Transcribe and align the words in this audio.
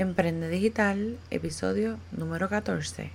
Emprende 0.00 0.48
Digital, 0.48 1.18
episodio 1.30 1.98
número 2.10 2.48
14. 2.48 3.10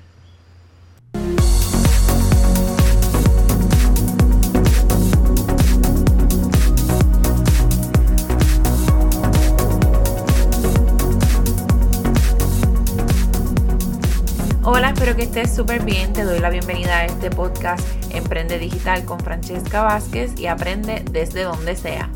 Hola, 14.61 14.89
espero 14.89 15.15
que 15.15 15.23
estés 15.23 15.55
súper 15.55 15.83
bien. 15.83 16.13
Te 16.13 16.23
doy 16.23 16.37
la 16.37 16.51
bienvenida 16.51 16.99
a 16.99 17.05
este 17.05 17.31
podcast 17.31 17.83
Emprende 18.11 18.59
Digital 18.59 19.05
con 19.05 19.19
Francesca 19.19 19.81
Vázquez 19.81 20.39
y 20.39 20.45
aprende 20.45 21.03
desde 21.09 21.41
donde 21.45 21.75
sea, 21.75 22.11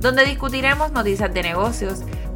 donde 0.00 0.24
discutiremos 0.24 0.90
noticias 0.92 1.34
de 1.34 1.42
negocios 1.42 2.02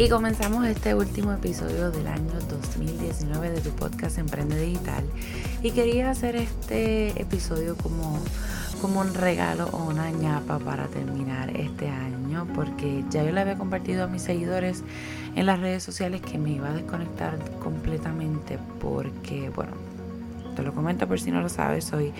Y 0.00 0.08
comenzamos 0.08 0.66
este 0.66 0.94
último 0.94 1.30
episodio 1.30 1.90
del 1.90 2.06
año 2.06 2.32
2019 2.48 3.50
de 3.50 3.60
tu 3.60 3.68
podcast 3.68 4.16
Emprende 4.16 4.58
Digital. 4.58 5.04
Y 5.62 5.72
quería 5.72 6.10
hacer 6.10 6.36
este 6.36 7.20
episodio 7.20 7.76
como, 7.76 8.18
como 8.80 9.00
un 9.00 9.12
regalo 9.12 9.68
o 9.72 9.84
una 9.84 10.10
ñapa 10.10 10.58
para 10.58 10.86
terminar 10.86 11.54
este 11.54 11.90
año, 11.90 12.48
porque 12.54 13.04
ya 13.10 13.24
yo 13.24 13.32
le 13.32 13.42
había 13.42 13.58
compartido 13.58 14.04
a 14.04 14.06
mis 14.06 14.22
seguidores 14.22 14.84
en 15.36 15.44
las 15.44 15.60
redes 15.60 15.82
sociales 15.82 16.22
que 16.22 16.38
me 16.38 16.52
iba 16.52 16.70
a 16.70 16.72
desconectar 16.72 17.38
completamente, 17.58 18.58
porque, 18.80 19.50
bueno, 19.50 19.72
te 20.56 20.62
lo 20.62 20.72
comento 20.72 21.06
por 21.06 21.20
si 21.20 21.30
no 21.30 21.42
lo 21.42 21.50
sabes, 21.50 21.84
soy 21.84 22.14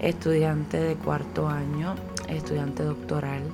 estudiante 0.00 0.80
de 0.80 0.96
cuarto 0.96 1.48
año, 1.48 1.94
estudiante 2.28 2.82
doctoral. 2.82 3.44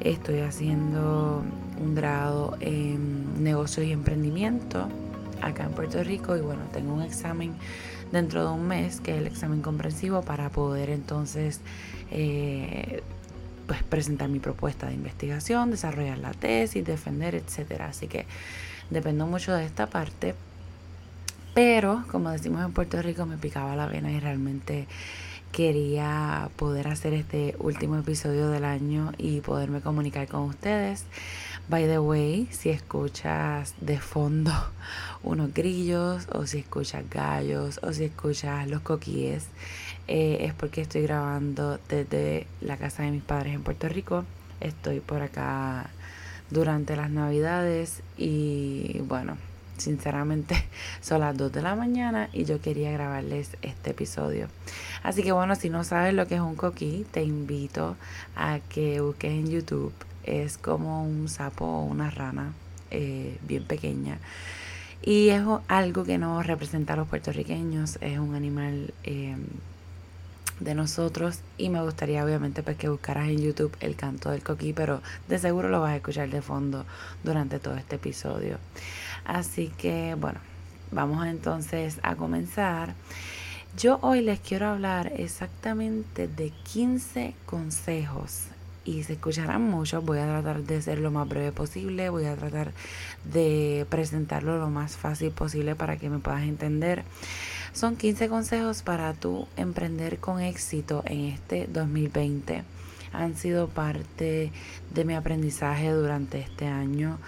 Estoy 0.00 0.40
haciendo 0.40 1.44
un 1.80 1.94
grado 1.94 2.56
en 2.60 3.42
negocios 3.42 3.86
y 3.86 3.92
emprendimiento 3.92 4.88
acá 5.42 5.64
en 5.64 5.72
Puerto 5.72 6.02
Rico 6.04 6.36
y 6.36 6.40
bueno, 6.40 6.62
tengo 6.72 6.92
un 6.92 7.02
examen 7.02 7.54
dentro 8.12 8.44
de 8.44 8.52
un 8.52 8.66
mes 8.66 9.00
que 9.00 9.12
es 9.12 9.18
el 9.18 9.26
examen 9.26 9.62
comprensivo 9.62 10.22
para 10.22 10.50
poder 10.50 10.90
entonces 10.90 11.60
eh, 12.10 13.02
pues 13.66 13.82
presentar 13.84 14.28
mi 14.28 14.40
propuesta 14.40 14.88
de 14.88 14.94
investigación, 14.94 15.70
desarrollar 15.70 16.18
la 16.18 16.32
tesis, 16.32 16.84
defender, 16.84 17.36
etcétera. 17.36 17.86
Así 17.86 18.08
que 18.08 18.26
dependo 18.90 19.26
mucho 19.26 19.52
de 19.52 19.64
esta 19.64 19.86
parte. 19.86 20.34
Pero, 21.54 22.04
como 22.10 22.30
decimos 22.30 22.64
en 22.64 22.72
Puerto 22.72 23.00
Rico, 23.02 23.26
me 23.26 23.36
picaba 23.36 23.76
la 23.76 23.86
vena 23.86 24.10
y 24.10 24.20
realmente 24.20 24.86
quería 25.52 26.48
poder 26.56 26.88
hacer 26.88 27.12
este 27.12 27.56
último 27.58 27.96
episodio 27.96 28.48
del 28.50 28.64
año 28.64 29.12
y 29.18 29.40
poderme 29.40 29.80
comunicar 29.80 30.28
con 30.28 30.42
ustedes. 30.42 31.04
By 31.70 31.86
the 31.86 32.00
way, 32.00 32.48
si 32.50 32.70
escuchas 32.70 33.74
de 33.80 34.00
fondo 34.00 34.50
unos 35.22 35.54
grillos 35.54 36.26
o 36.32 36.44
si 36.44 36.58
escuchas 36.58 37.08
gallos 37.08 37.78
o 37.84 37.92
si 37.92 38.06
escuchas 38.06 38.68
los 38.68 38.80
coquíes, 38.80 39.46
eh, 40.08 40.38
es 40.40 40.52
porque 40.52 40.80
estoy 40.80 41.02
grabando 41.02 41.78
desde 41.88 42.48
la 42.60 42.76
casa 42.76 43.04
de 43.04 43.12
mis 43.12 43.22
padres 43.22 43.54
en 43.54 43.62
Puerto 43.62 43.88
Rico. 43.88 44.24
Estoy 44.58 44.98
por 44.98 45.22
acá 45.22 45.90
durante 46.50 46.96
las 46.96 47.08
navidades 47.08 48.02
y 48.18 49.00
bueno, 49.06 49.36
sinceramente 49.76 50.56
son 51.00 51.20
las 51.20 51.36
2 51.36 51.52
de 51.52 51.62
la 51.62 51.76
mañana 51.76 52.30
y 52.32 52.46
yo 52.46 52.60
quería 52.60 52.90
grabarles 52.90 53.56
este 53.62 53.90
episodio. 53.90 54.48
Así 55.04 55.22
que 55.22 55.30
bueno, 55.30 55.54
si 55.54 55.70
no 55.70 55.84
sabes 55.84 56.14
lo 56.14 56.26
que 56.26 56.34
es 56.34 56.40
un 56.40 56.56
coquí, 56.56 57.06
te 57.12 57.22
invito 57.22 57.96
a 58.34 58.58
que 58.58 59.00
busques 59.00 59.30
en 59.30 59.48
YouTube 59.48 59.92
es 60.24 60.58
como 60.58 61.04
un 61.04 61.28
sapo 61.28 61.64
o 61.64 61.84
una 61.84 62.10
rana 62.10 62.52
eh, 62.90 63.38
bien 63.46 63.64
pequeña. 63.64 64.18
Y 65.02 65.30
es 65.30 65.42
algo 65.68 66.04
que 66.04 66.18
nos 66.18 66.46
representa 66.46 66.92
a 66.92 66.96
los 66.96 67.08
puertorriqueños, 67.08 67.98
es 68.02 68.18
un 68.18 68.34
animal 68.34 68.92
eh, 69.04 69.36
de 70.60 70.74
nosotros 70.74 71.40
y 71.56 71.70
me 71.70 71.82
gustaría 71.82 72.22
obviamente 72.24 72.62
pues, 72.62 72.76
que 72.76 72.88
buscaras 72.88 73.28
en 73.28 73.40
YouTube 73.40 73.74
el 73.80 73.96
canto 73.96 74.30
del 74.30 74.42
coquí, 74.42 74.74
pero 74.74 75.00
de 75.26 75.38
seguro 75.38 75.70
lo 75.70 75.80
vas 75.80 75.92
a 75.92 75.96
escuchar 75.96 76.28
de 76.28 76.42
fondo 76.42 76.84
durante 77.24 77.58
todo 77.58 77.76
este 77.76 77.96
episodio. 77.96 78.58
Así 79.24 79.68
que 79.68 80.14
bueno, 80.20 80.40
vamos 80.90 81.26
entonces 81.26 81.98
a 82.02 82.14
comenzar. 82.16 82.94
Yo 83.78 84.00
hoy 84.02 84.20
les 84.20 84.40
quiero 84.40 84.66
hablar 84.66 85.12
exactamente 85.16 86.28
de 86.28 86.50
15 86.64 87.34
consejos 87.46 88.49
y 88.84 89.02
se 89.02 89.14
escucharán 89.14 89.62
mucho. 89.62 90.02
Voy 90.02 90.18
a 90.18 90.26
tratar 90.26 90.62
de 90.62 90.82
ser 90.82 90.98
lo 90.98 91.10
más 91.10 91.28
breve 91.28 91.52
posible, 91.52 92.08
voy 92.10 92.26
a 92.26 92.36
tratar 92.36 92.72
de 93.24 93.86
presentarlo 93.88 94.58
lo 94.58 94.70
más 94.70 94.96
fácil 94.96 95.30
posible 95.30 95.74
para 95.74 95.96
que 95.96 96.10
me 96.10 96.18
puedas 96.18 96.42
entender. 96.42 97.04
Son 97.72 97.96
15 97.96 98.28
consejos 98.28 98.82
para 98.82 99.12
tú 99.14 99.46
emprender 99.56 100.18
con 100.18 100.40
éxito 100.40 101.02
en 101.06 101.26
este 101.26 101.66
2020 101.68 102.64
han 103.12 103.36
sido 103.36 103.68
parte 103.68 104.52
de 104.94 105.04
mi 105.04 105.14
aprendizaje 105.14 105.90
durante 105.90 106.40
este 106.40 106.66
año. 106.66 107.18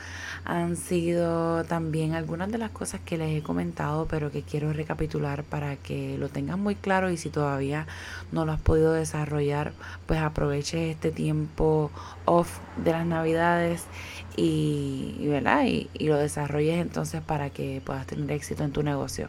Han 0.44 0.76
sido 0.76 1.64
también 1.64 2.14
algunas 2.14 2.50
de 2.50 2.58
las 2.58 2.70
cosas 2.70 3.00
que 3.04 3.16
les 3.16 3.38
he 3.38 3.42
comentado, 3.42 4.06
pero 4.08 4.32
que 4.32 4.42
quiero 4.42 4.72
recapitular 4.72 5.44
para 5.44 5.76
que 5.76 6.18
lo 6.18 6.28
tengan 6.28 6.60
muy 6.60 6.74
claro 6.74 7.10
y 7.10 7.16
si 7.16 7.30
todavía 7.30 7.86
no 8.32 8.44
lo 8.44 8.52
has 8.52 8.60
podido 8.60 8.92
desarrollar, 8.92 9.72
pues 10.06 10.20
aproveche 10.20 10.90
este 10.90 11.12
tiempo 11.12 11.92
off 12.24 12.58
de 12.76 12.90
las 12.90 13.06
navidades 13.06 13.84
y, 14.36 15.14
y, 15.20 15.90
y 15.94 16.08
lo 16.08 16.16
desarrolles 16.16 16.80
entonces 16.80 17.22
para 17.22 17.50
que 17.50 17.80
puedas 17.84 18.06
tener 18.06 18.30
éxito 18.32 18.64
en 18.64 18.72
tu 18.72 18.82
negocio. 18.82 19.28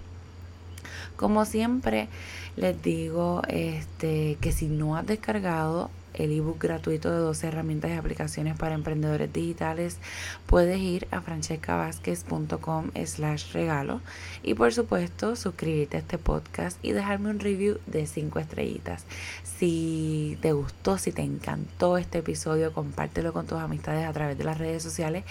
Como 1.16 1.46
siempre 1.46 2.10
les 2.56 2.82
digo 2.82 3.44
este 3.48 4.38
que 4.42 4.52
si 4.52 4.68
no 4.68 4.98
has 4.98 5.06
descargado 5.06 5.92
el 6.14 6.32
ebook 6.32 6.60
gratuito 6.60 7.12
de 7.12 7.18
12 7.18 7.48
herramientas 7.48 7.92
y 7.92 7.96
aplicaciones 7.96 8.58
para 8.58 8.76
emprendedores 8.76 9.32
digitales, 9.32 9.98
puedes 10.46 10.80
ir 10.80 11.08
a 11.12 11.22
francescavázquez.com 11.22 12.92
slash 13.06 13.52
regalo 13.54 14.02
y 14.44 14.54
por 14.54 14.74
supuesto 14.74 15.36
suscribirte 15.36 15.98
a 15.98 16.00
este 16.02 16.18
podcast 16.18 16.78
y 16.84 16.92
dejarme 16.92 17.30
un 17.30 17.40
review 17.40 17.80
de 17.88 18.06
5 18.06 18.40
estrellitas. 18.40 19.06
Si 19.44 20.38
te 20.42 20.54
gustó, 20.54 20.98
si 20.98 21.12
te 21.12 21.22
encantó 21.22 21.98
este 21.98 22.20
episodio, 22.20 22.74
compártelo 22.74 23.34
con 23.34 23.46
tus 23.46 23.60
amistades 23.60 24.06
a 24.06 24.14
través 24.14 24.38
de 24.38 24.44
las 24.44 24.58
redes 24.58 24.84
sociales 24.84 25.24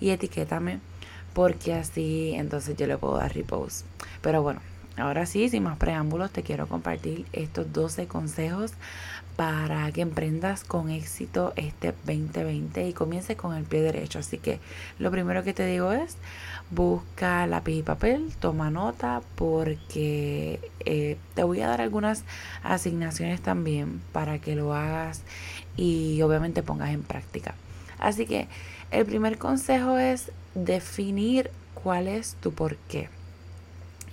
y 0.00 0.10
etiquétame 0.10 0.80
porque 1.32 1.74
así 1.74 2.32
entonces 2.34 2.76
yo 2.76 2.86
le 2.86 2.98
puedo 2.98 3.16
dar 3.16 3.34
repost. 3.34 3.86
Pero 4.20 4.42
bueno, 4.42 4.60
ahora 4.96 5.26
sí, 5.26 5.48
sin 5.48 5.62
más 5.62 5.78
preámbulos, 5.78 6.30
te 6.30 6.42
quiero 6.42 6.66
compartir 6.66 7.26
estos 7.32 7.72
12 7.72 8.06
consejos 8.06 8.72
para 9.40 9.90
que 9.90 10.02
emprendas 10.02 10.64
con 10.64 10.90
éxito 10.90 11.54
este 11.56 11.94
2020 12.04 12.86
y 12.86 12.92
comiences 12.92 13.38
con 13.38 13.56
el 13.56 13.64
pie 13.64 13.80
derecho. 13.80 14.18
Así 14.18 14.36
que 14.36 14.60
lo 14.98 15.10
primero 15.10 15.42
que 15.42 15.54
te 15.54 15.64
digo 15.64 15.92
es 15.92 16.18
busca 16.70 17.46
lápiz 17.46 17.78
y 17.78 17.82
papel, 17.82 18.34
toma 18.38 18.70
nota 18.70 19.22
porque 19.36 20.60
eh, 20.80 21.16
te 21.32 21.42
voy 21.42 21.62
a 21.62 21.68
dar 21.68 21.80
algunas 21.80 22.24
asignaciones 22.62 23.40
también 23.40 24.02
para 24.12 24.40
que 24.40 24.56
lo 24.56 24.74
hagas 24.74 25.22
y 25.74 26.20
obviamente 26.20 26.62
pongas 26.62 26.90
en 26.90 27.02
práctica. 27.02 27.54
Así 27.98 28.26
que 28.26 28.46
el 28.90 29.06
primer 29.06 29.38
consejo 29.38 29.96
es 29.96 30.32
definir 30.54 31.50
cuál 31.72 32.08
es 32.08 32.34
tu 32.42 32.52
por 32.52 32.76
qué. 32.76 33.08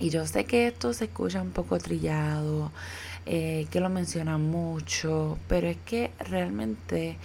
Y 0.00 0.08
yo 0.08 0.26
sé 0.26 0.46
que 0.46 0.68
esto 0.68 0.94
se 0.94 1.04
escucha 1.04 1.42
un 1.42 1.50
poco 1.50 1.76
trillado, 1.76 2.70
eh, 3.30 3.66
que 3.70 3.80
lo 3.80 3.90
mencionan 3.90 4.40
mucho, 4.40 5.36
pero 5.48 5.66
es 5.68 5.76
que 5.84 6.10
realmente 6.18 7.18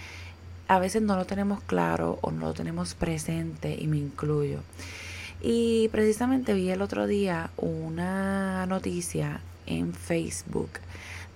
a 0.68 0.78
veces 0.78 1.00
no 1.00 1.16
lo 1.16 1.24
tenemos 1.24 1.62
claro 1.62 2.18
o 2.20 2.30
no 2.30 2.48
lo 2.48 2.52
tenemos 2.52 2.94
presente 2.94 3.74
y 3.80 3.86
me 3.86 3.96
incluyo. 3.96 4.60
Y 5.40 5.88
precisamente 5.88 6.52
vi 6.52 6.68
el 6.68 6.82
otro 6.82 7.06
día 7.06 7.48
una 7.56 8.66
noticia 8.66 9.40
en 9.64 9.94
Facebook 9.94 10.68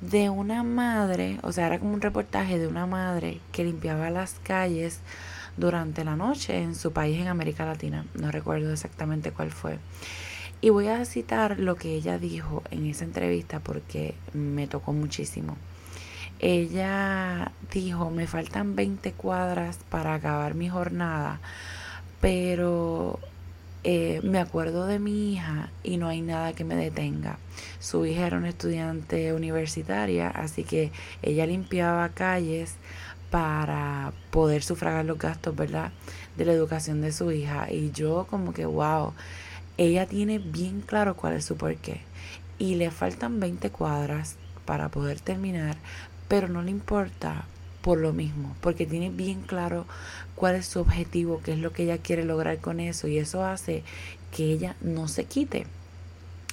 de 0.02 0.28
una 0.28 0.62
madre, 0.62 1.38
o 1.42 1.50
sea, 1.50 1.68
era 1.68 1.78
como 1.78 1.94
un 1.94 2.02
reportaje 2.02 2.58
de 2.58 2.66
una 2.66 2.84
madre 2.84 3.40
que 3.52 3.64
limpiaba 3.64 4.10
las 4.10 4.34
calles 4.42 5.00
durante 5.56 6.04
la 6.04 6.14
noche 6.14 6.58
en 6.58 6.74
su 6.74 6.92
país 6.92 7.18
en 7.18 7.28
América 7.28 7.64
Latina, 7.64 8.04
no 8.12 8.30
recuerdo 8.30 8.70
exactamente 8.70 9.32
cuál 9.32 9.50
fue. 9.50 9.78
Y 10.60 10.70
voy 10.70 10.88
a 10.88 11.04
citar 11.04 11.60
lo 11.60 11.76
que 11.76 11.94
ella 11.94 12.18
dijo 12.18 12.62
en 12.70 12.86
esa 12.86 13.04
entrevista 13.04 13.60
porque 13.60 14.14
me 14.32 14.66
tocó 14.66 14.92
muchísimo. 14.92 15.56
Ella 16.40 17.52
dijo, 17.72 18.10
me 18.10 18.26
faltan 18.26 18.74
20 18.74 19.12
cuadras 19.12 19.78
para 19.88 20.14
acabar 20.14 20.54
mi 20.54 20.68
jornada, 20.68 21.40
pero 22.20 23.20
eh, 23.84 24.20
me 24.24 24.38
acuerdo 24.38 24.86
de 24.86 24.98
mi 24.98 25.32
hija 25.32 25.70
y 25.84 25.96
no 25.96 26.08
hay 26.08 26.20
nada 26.20 26.52
que 26.52 26.64
me 26.64 26.76
detenga. 26.76 27.38
Su 27.78 28.04
hija 28.06 28.26
era 28.26 28.38
una 28.38 28.48
estudiante 28.48 29.32
universitaria, 29.32 30.28
así 30.28 30.64
que 30.64 30.90
ella 31.22 31.46
limpiaba 31.46 32.08
calles 32.08 32.74
para 33.30 34.12
poder 34.30 34.62
sufragar 34.62 35.04
los 35.04 35.18
gastos, 35.18 35.54
¿verdad? 35.54 35.92
De 36.36 36.44
la 36.44 36.52
educación 36.52 37.00
de 37.00 37.12
su 37.12 37.30
hija. 37.30 37.70
Y 37.70 37.92
yo 37.92 38.26
como 38.28 38.52
que, 38.52 38.66
wow, 38.66 39.12
ella 39.78 40.06
tiene 40.06 40.38
bien 40.38 40.82
claro 40.82 41.16
cuál 41.16 41.34
es 41.34 41.44
su 41.44 41.56
porqué. 41.56 42.02
Y 42.58 42.74
le 42.74 42.90
faltan 42.90 43.40
20 43.40 43.70
cuadras 43.70 44.36
para 44.66 44.88
poder 44.90 45.20
terminar, 45.20 45.76
pero 46.26 46.48
no 46.48 46.62
le 46.62 46.70
importa 46.70 47.46
por 47.80 47.98
lo 47.98 48.12
mismo, 48.12 48.54
porque 48.60 48.84
tiene 48.84 49.08
bien 49.08 49.40
claro 49.42 49.86
cuál 50.34 50.56
es 50.56 50.66
su 50.66 50.80
objetivo, 50.80 51.40
qué 51.42 51.52
es 51.52 51.58
lo 51.58 51.72
que 51.72 51.84
ella 51.84 51.98
quiere 51.98 52.24
lograr 52.24 52.58
con 52.58 52.80
eso 52.80 53.06
y 53.06 53.18
eso 53.18 53.44
hace 53.44 53.84
que 54.36 54.52
ella 54.52 54.76
no 54.80 55.08
se 55.08 55.24
quite. 55.24 55.66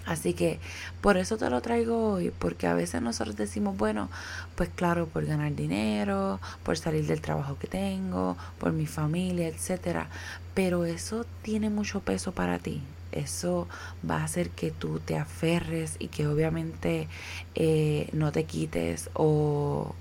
Así 0.05 0.33
que 0.33 0.59
por 1.01 1.17
eso 1.17 1.35
te 1.37 1.49
lo 1.49 1.61
traigo 1.61 2.13
hoy, 2.13 2.31
porque 2.37 2.67
a 2.67 2.75
veces 2.75 3.01
nosotros 3.01 3.35
decimos, 3.35 3.75
bueno, 3.75 4.07
pues 4.55 4.69
claro, 4.69 5.07
por 5.07 5.25
ganar 5.25 5.55
dinero, 5.55 6.39
por 6.63 6.77
salir 6.77 7.07
del 7.07 7.21
trabajo 7.21 7.57
que 7.57 7.67
tengo, 7.67 8.37
por 8.59 8.71
mi 8.71 8.85
familia, 8.85 9.47
etcétera, 9.47 10.09
pero 10.53 10.85
eso 10.85 11.25
tiene 11.41 11.71
mucho 11.71 12.01
peso 12.01 12.33
para 12.33 12.59
ti. 12.59 12.83
Eso 13.15 13.67
va 14.07 14.21
a 14.21 14.25
hacer 14.25 14.49
que 14.49 14.71
tú 14.71 14.99
te 14.99 15.17
aferres 15.17 15.95
y 15.99 16.09
que 16.09 16.27
obviamente 16.27 17.07
eh, 17.55 18.09
no 18.13 18.31
te 18.31 18.43
quites 18.43 19.09
o, 19.13 19.95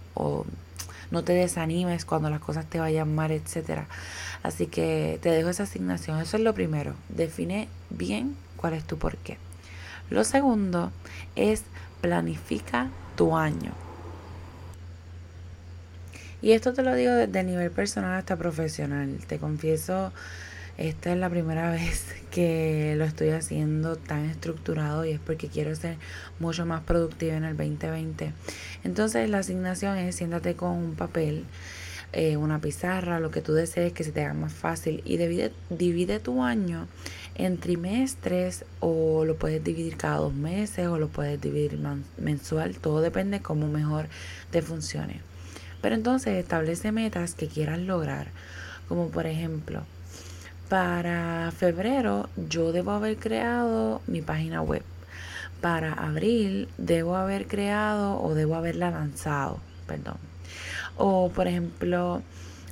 no 1.10 1.24
te 1.24 1.32
desanimes 1.32 2.04
cuando 2.04 2.28
las 2.28 2.40
cosas 2.40 2.66
te 2.66 2.80
vayan 2.80 3.14
mal, 3.14 3.30
etcétera. 3.30 3.86
Así 4.42 4.66
que 4.66 5.18
te 5.22 5.30
dejo 5.30 5.48
esa 5.48 5.62
asignación. 5.62 6.20
Eso 6.20 6.36
es 6.36 6.42
lo 6.42 6.54
primero. 6.54 6.94
Define 7.08 7.68
bien 7.90 8.36
cuál 8.56 8.74
es 8.74 8.84
tu 8.84 8.98
porqué. 8.98 9.38
Lo 10.10 10.24
segundo 10.24 10.90
es 11.36 11.62
planifica 12.00 12.88
tu 13.16 13.36
año. 13.36 13.72
Y 16.42 16.52
esto 16.52 16.74
te 16.74 16.82
lo 16.82 16.94
digo 16.94 17.12
desde 17.14 17.40
el 17.40 17.46
nivel 17.46 17.70
personal 17.70 18.18
hasta 18.18 18.36
profesional. 18.36 19.18
Te 19.26 19.38
confieso 19.38 20.12
esta 20.76 21.12
es 21.12 21.18
la 21.18 21.30
primera 21.30 21.70
vez 21.72 22.04
que 22.30 22.94
lo 22.96 23.04
estoy 23.04 23.30
haciendo 23.30 23.96
tan 23.96 24.24
estructurado 24.24 25.04
y 25.04 25.12
es 25.12 25.20
porque 25.20 25.48
quiero 25.48 25.74
ser 25.76 25.96
mucho 26.40 26.66
más 26.66 26.82
productiva 26.82 27.36
en 27.36 27.44
el 27.44 27.56
2020. 27.56 28.32
Entonces 28.82 29.30
la 29.30 29.38
asignación 29.38 29.96
es 29.96 30.16
siéntate 30.16 30.54
con 30.54 30.70
un 30.70 30.94
papel, 30.94 31.44
eh, 32.12 32.36
una 32.36 32.60
pizarra, 32.60 33.20
lo 33.20 33.30
que 33.30 33.40
tú 33.40 33.52
desees 33.52 33.92
que 33.92 34.04
se 34.04 34.12
te 34.12 34.24
haga 34.24 34.34
más 34.34 34.52
fácil 34.52 35.02
y 35.04 35.16
divide, 35.16 35.52
divide 35.70 36.18
tu 36.18 36.42
año 36.42 36.88
en 37.36 37.58
trimestres 37.58 38.64
o 38.80 39.24
lo 39.24 39.36
puedes 39.36 39.62
dividir 39.62 39.96
cada 39.96 40.16
dos 40.16 40.34
meses 40.34 40.86
o 40.88 40.98
lo 40.98 41.08
puedes 41.08 41.40
dividir 41.40 41.78
mensual. 42.18 42.76
Todo 42.78 43.00
depende 43.00 43.40
cómo 43.40 43.68
mejor 43.68 44.06
te 44.50 44.62
funcione. 44.62 45.20
Pero 45.80 45.94
entonces 45.94 46.34
establece 46.36 46.92
metas 46.92 47.34
que 47.34 47.46
quieras 47.46 47.78
lograr, 47.78 48.28
como 48.88 49.08
por 49.08 49.26
ejemplo, 49.26 49.84
para 50.74 51.52
febrero 51.52 52.28
yo 52.48 52.72
debo 52.72 52.90
haber 52.90 53.16
creado 53.16 54.02
mi 54.08 54.22
página 54.22 54.60
web. 54.60 54.82
Para 55.60 55.92
abril 55.92 56.68
debo 56.78 57.14
haber 57.14 57.46
creado 57.46 58.20
o 58.20 58.34
debo 58.34 58.56
haberla 58.56 58.90
lanzado, 58.90 59.60
perdón. 59.86 60.16
O 60.96 61.30
por 61.30 61.46
ejemplo, 61.46 62.22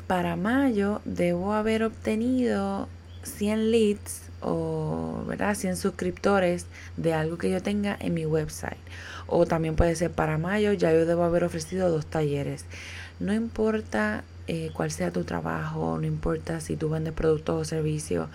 para 0.08 0.34
mayo 0.34 1.00
debo 1.04 1.52
haber 1.52 1.84
obtenido 1.84 2.88
100 3.22 3.70
leads 3.70 4.22
o 4.40 5.22
¿verdad? 5.28 5.54
100 5.54 5.76
suscriptores 5.76 6.66
de 6.96 7.14
algo 7.14 7.38
que 7.38 7.50
yo 7.50 7.62
tenga 7.62 7.96
en 8.00 8.14
mi 8.14 8.26
website. 8.26 8.82
O 9.28 9.46
también 9.46 9.76
puede 9.76 9.94
ser 9.94 10.10
para 10.10 10.38
mayo, 10.38 10.72
ya 10.72 10.92
yo 10.92 11.06
debo 11.06 11.22
haber 11.22 11.44
ofrecido 11.44 11.88
dos 11.88 12.06
talleres. 12.06 12.64
No 13.20 13.32
importa 13.32 14.24
eh, 14.48 14.70
cuál 14.72 14.90
sea 14.90 15.12
tu 15.12 15.24
trabajo, 15.24 15.98
no 15.98 16.06
importa 16.06 16.60
si 16.60 16.76
tú 16.76 16.90
vendes 16.90 17.12
productos 17.12 17.60
o 17.60 17.64
servicios. 17.64 18.28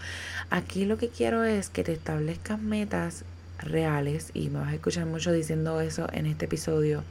Aquí 0.49 0.85
lo 0.85 0.97
que 0.97 1.09
quiero 1.09 1.43
es 1.43 1.69
que 1.69 1.83
te 1.83 1.93
establezcas 1.93 2.61
metas 2.61 3.25
reales, 3.59 4.31
y 4.33 4.49
me 4.49 4.59
vas 4.59 4.69
a 4.69 4.75
escuchar 4.75 5.05
mucho 5.05 5.31
diciendo 5.31 5.81
eso 5.81 6.07
en 6.13 6.25
este 6.25 6.45
episodio, 6.45 7.03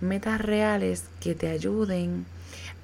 metas 0.00 0.40
reales 0.40 1.04
que 1.20 1.34
te 1.34 1.48
ayuden 1.48 2.26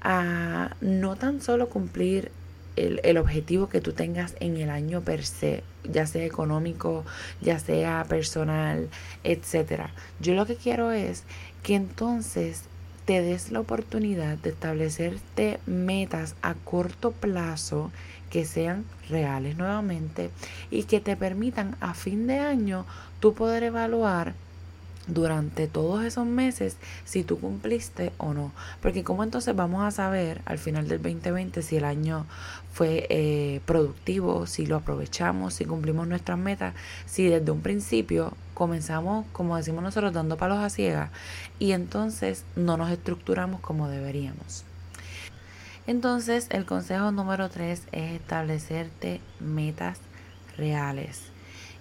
a 0.01 0.75
no 0.81 1.15
tan 1.15 1.41
solo 1.41 1.69
cumplir 1.69 2.31
el, 2.75 3.01
el, 3.03 3.17
objetivo 3.17 3.69
que 3.69 3.81
tú 3.81 3.93
tengas 3.93 4.35
en 4.39 4.57
el 4.57 4.69
año 4.69 5.01
per 5.01 5.25
se, 5.25 5.63
ya 5.83 6.07
sea 6.07 6.25
económico, 6.25 7.05
ya 7.41 7.59
sea 7.59 8.05
personal, 8.09 8.89
etcétera. 9.23 9.91
Yo 10.19 10.33
lo 10.33 10.45
que 10.45 10.55
quiero 10.55 10.91
es 10.91 11.23
que 11.61 11.75
entonces 11.75 12.63
te 13.05 13.21
des 13.21 13.51
la 13.51 13.59
oportunidad 13.59 14.37
de 14.37 14.51
establecerte 14.51 15.59
metas 15.65 16.35
a 16.41 16.53
corto 16.53 17.11
plazo 17.11 17.91
que 18.29 18.45
sean 18.45 18.85
reales 19.09 19.57
nuevamente 19.57 20.31
y 20.71 20.83
que 20.83 20.99
te 20.99 21.15
permitan 21.15 21.75
a 21.81 21.93
fin 21.93 22.27
de 22.27 22.39
año 22.39 22.85
tú 23.19 23.33
poder 23.33 23.63
evaluar 23.63 24.33
durante 25.07 25.67
todos 25.67 26.03
esos 26.05 26.25
meses 26.25 26.77
si 27.05 27.23
tú 27.23 27.39
cumpliste 27.39 28.13
o 28.17 28.33
no. 28.33 28.51
Porque 28.81 29.03
como 29.03 29.23
entonces 29.23 29.55
vamos 29.55 29.83
a 29.83 29.91
saber 29.91 30.41
al 30.45 30.57
final 30.57 30.87
del 30.87 31.01
2020 31.01 31.61
si 31.61 31.77
el 31.77 31.85
año 31.85 32.25
fue 32.71 33.05
eh, 33.09 33.61
productivo, 33.65 34.47
si 34.47 34.65
lo 34.65 34.77
aprovechamos, 34.77 35.53
si 35.53 35.65
cumplimos 35.65 36.07
nuestras 36.07 36.39
metas, 36.39 36.73
si 37.05 37.27
desde 37.27 37.51
un 37.51 37.61
principio 37.61 38.33
comenzamos, 38.53 39.25
como 39.31 39.57
decimos 39.57 39.83
nosotros, 39.83 40.13
dando 40.13 40.37
palos 40.37 40.59
a 40.59 40.69
ciegas 40.69 41.11
y 41.59 41.71
entonces 41.71 42.43
no 42.55 42.77
nos 42.77 42.91
estructuramos 42.91 43.61
como 43.61 43.87
deberíamos. 43.87 44.65
Entonces 45.85 46.47
el 46.49 46.65
consejo 46.65 47.11
número 47.11 47.49
3 47.49 47.83
es 47.91 48.11
establecerte 48.13 49.19
metas 49.39 49.99
reales. 50.57 51.23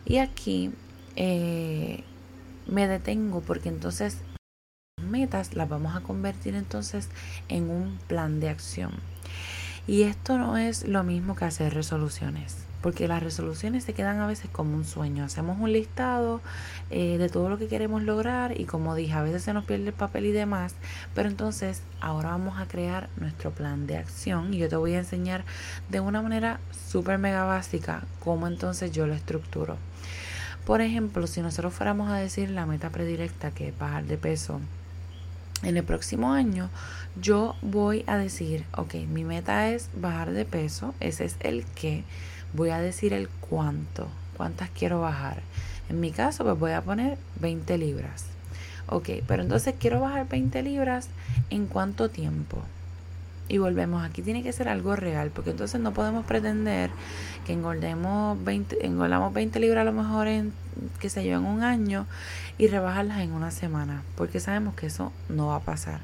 Y 0.04 0.18
aquí 0.18 0.72
eh, 1.14 2.02
me 2.66 2.88
detengo 2.88 3.40
porque 3.40 3.68
entonces 3.68 4.18
metas 5.00 5.54
las 5.54 5.68
vamos 5.68 5.94
a 5.94 6.00
convertir 6.00 6.54
entonces 6.54 7.08
en 7.48 7.70
un 7.70 7.98
plan 8.08 8.40
de 8.40 8.48
acción. 8.48 8.92
Y 9.86 10.02
esto 10.02 10.38
no 10.38 10.56
es 10.56 10.86
lo 10.86 11.02
mismo 11.02 11.34
que 11.34 11.44
hacer 11.44 11.74
resoluciones, 11.74 12.56
porque 12.82 13.08
las 13.08 13.20
resoluciones 13.20 13.82
se 13.82 13.94
quedan 13.94 14.20
a 14.20 14.28
veces 14.28 14.48
como 14.48 14.76
un 14.76 14.84
sueño. 14.84 15.24
Hacemos 15.24 15.58
un 15.58 15.72
listado 15.72 16.40
eh, 16.90 17.18
de 17.18 17.28
todo 17.28 17.48
lo 17.48 17.58
que 17.58 17.66
queremos 17.66 18.04
lograr 18.04 18.60
y 18.60 18.64
como 18.64 18.94
dije, 18.94 19.14
a 19.14 19.22
veces 19.22 19.42
se 19.42 19.52
nos 19.52 19.64
pierde 19.64 19.88
el 19.88 19.92
papel 19.92 20.26
y 20.26 20.30
demás, 20.32 20.76
pero 21.16 21.28
entonces 21.28 21.82
ahora 22.00 22.30
vamos 22.30 22.60
a 22.60 22.68
crear 22.68 23.08
nuestro 23.16 23.50
plan 23.50 23.88
de 23.88 23.96
acción 23.96 24.54
y 24.54 24.58
yo 24.58 24.68
te 24.68 24.76
voy 24.76 24.94
a 24.94 25.00
enseñar 25.00 25.44
de 25.88 25.98
una 25.98 26.22
manera 26.22 26.60
súper 26.88 27.18
mega 27.18 27.42
básica 27.42 28.04
cómo 28.20 28.46
entonces 28.46 28.92
yo 28.92 29.08
lo 29.08 29.14
estructuro. 29.14 29.78
Por 30.64 30.80
ejemplo, 30.80 31.26
si 31.26 31.42
nosotros 31.42 31.74
fuéramos 31.74 32.08
a 32.08 32.18
decir 32.18 32.50
la 32.50 32.66
meta 32.66 32.90
predilecta 32.90 33.50
que 33.50 33.68
es 33.68 33.78
bajar 33.78 34.04
de 34.04 34.16
peso, 34.16 34.60
en 35.62 35.76
el 35.76 35.84
próximo 35.84 36.32
año 36.32 36.70
yo 37.20 37.56
voy 37.62 38.04
a 38.06 38.16
decir, 38.16 38.64
ok, 38.76 38.94
mi 39.08 39.24
meta 39.24 39.68
es 39.68 39.90
bajar 39.94 40.32
de 40.32 40.44
peso, 40.44 40.94
ese 41.00 41.24
es 41.24 41.36
el 41.40 41.64
qué, 41.74 42.04
voy 42.54 42.70
a 42.70 42.80
decir 42.80 43.12
el 43.12 43.28
cuánto, 43.28 44.08
cuántas 44.36 44.70
quiero 44.70 45.00
bajar. 45.00 45.42
En 45.88 46.00
mi 46.00 46.10
caso, 46.10 46.44
pues 46.44 46.58
voy 46.58 46.72
a 46.72 46.82
poner 46.82 47.18
20 47.40 47.76
libras. 47.76 48.26
Ok, 48.86 49.10
pero 49.26 49.42
entonces 49.42 49.74
quiero 49.78 50.00
bajar 50.00 50.28
20 50.28 50.62
libras 50.62 51.08
en 51.50 51.66
cuánto 51.66 52.08
tiempo. 52.08 52.62
Y 53.52 53.58
volvemos, 53.58 54.02
aquí 54.02 54.22
tiene 54.22 54.42
que 54.42 54.50
ser 54.50 54.66
algo 54.66 54.96
real, 54.96 55.30
porque 55.30 55.50
entonces 55.50 55.78
no 55.78 55.92
podemos 55.92 56.24
pretender 56.24 56.88
que 57.44 57.52
engordemos 57.52 58.42
20, 58.42 58.86
engordamos 58.86 59.34
20 59.34 59.60
libras 59.60 59.82
a 59.82 59.84
lo 59.84 59.92
mejor 59.92 60.26
en, 60.26 60.54
qué 61.00 61.10
sé 61.10 61.26
yo, 61.26 61.38
un 61.38 61.62
año 61.62 62.06
y 62.56 62.68
rebajarlas 62.68 63.20
en 63.20 63.32
una 63.32 63.50
semana, 63.50 64.04
porque 64.16 64.40
sabemos 64.40 64.74
que 64.74 64.86
eso 64.86 65.12
no 65.28 65.48
va 65.48 65.56
a 65.56 65.60
pasar. 65.60 66.00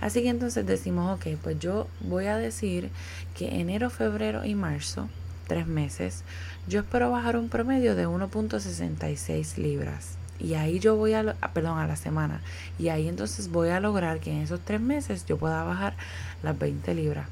Así 0.00 0.22
que 0.22 0.30
entonces 0.30 0.64
decimos, 0.64 1.18
ok, 1.18 1.36
pues 1.42 1.58
yo 1.58 1.88
voy 2.00 2.24
a 2.24 2.38
decir 2.38 2.88
que 3.36 3.60
enero, 3.60 3.90
febrero 3.90 4.46
y 4.46 4.54
marzo, 4.54 5.10
tres 5.46 5.66
meses, 5.66 6.24
yo 6.68 6.80
espero 6.80 7.10
bajar 7.10 7.36
un 7.36 7.50
promedio 7.50 7.96
de 7.96 8.08
1.66 8.08 9.58
libras. 9.58 10.16
Y 10.40 10.54
ahí 10.54 10.78
yo 10.78 10.96
voy 10.96 11.14
a, 11.14 11.34
perdón, 11.52 11.78
a 11.78 11.86
la 11.86 11.96
semana. 11.96 12.40
Y 12.78 12.88
ahí 12.88 13.08
entonces 13.08 13.50
voy 13.50 13.70
a 13.70 13.80
lograr 13.80 14.20
que 14.20 14.30
en 14.30 14.38
esos 14.38 14.60
tres 14.60 14.80
meses 14.80 15.26
yo 15.26 15.36
pueda 15.36 15.64
bajar 15.64 15.94
las 16.42 16.58
20 16.58 16.94
libras. 16.94 17.28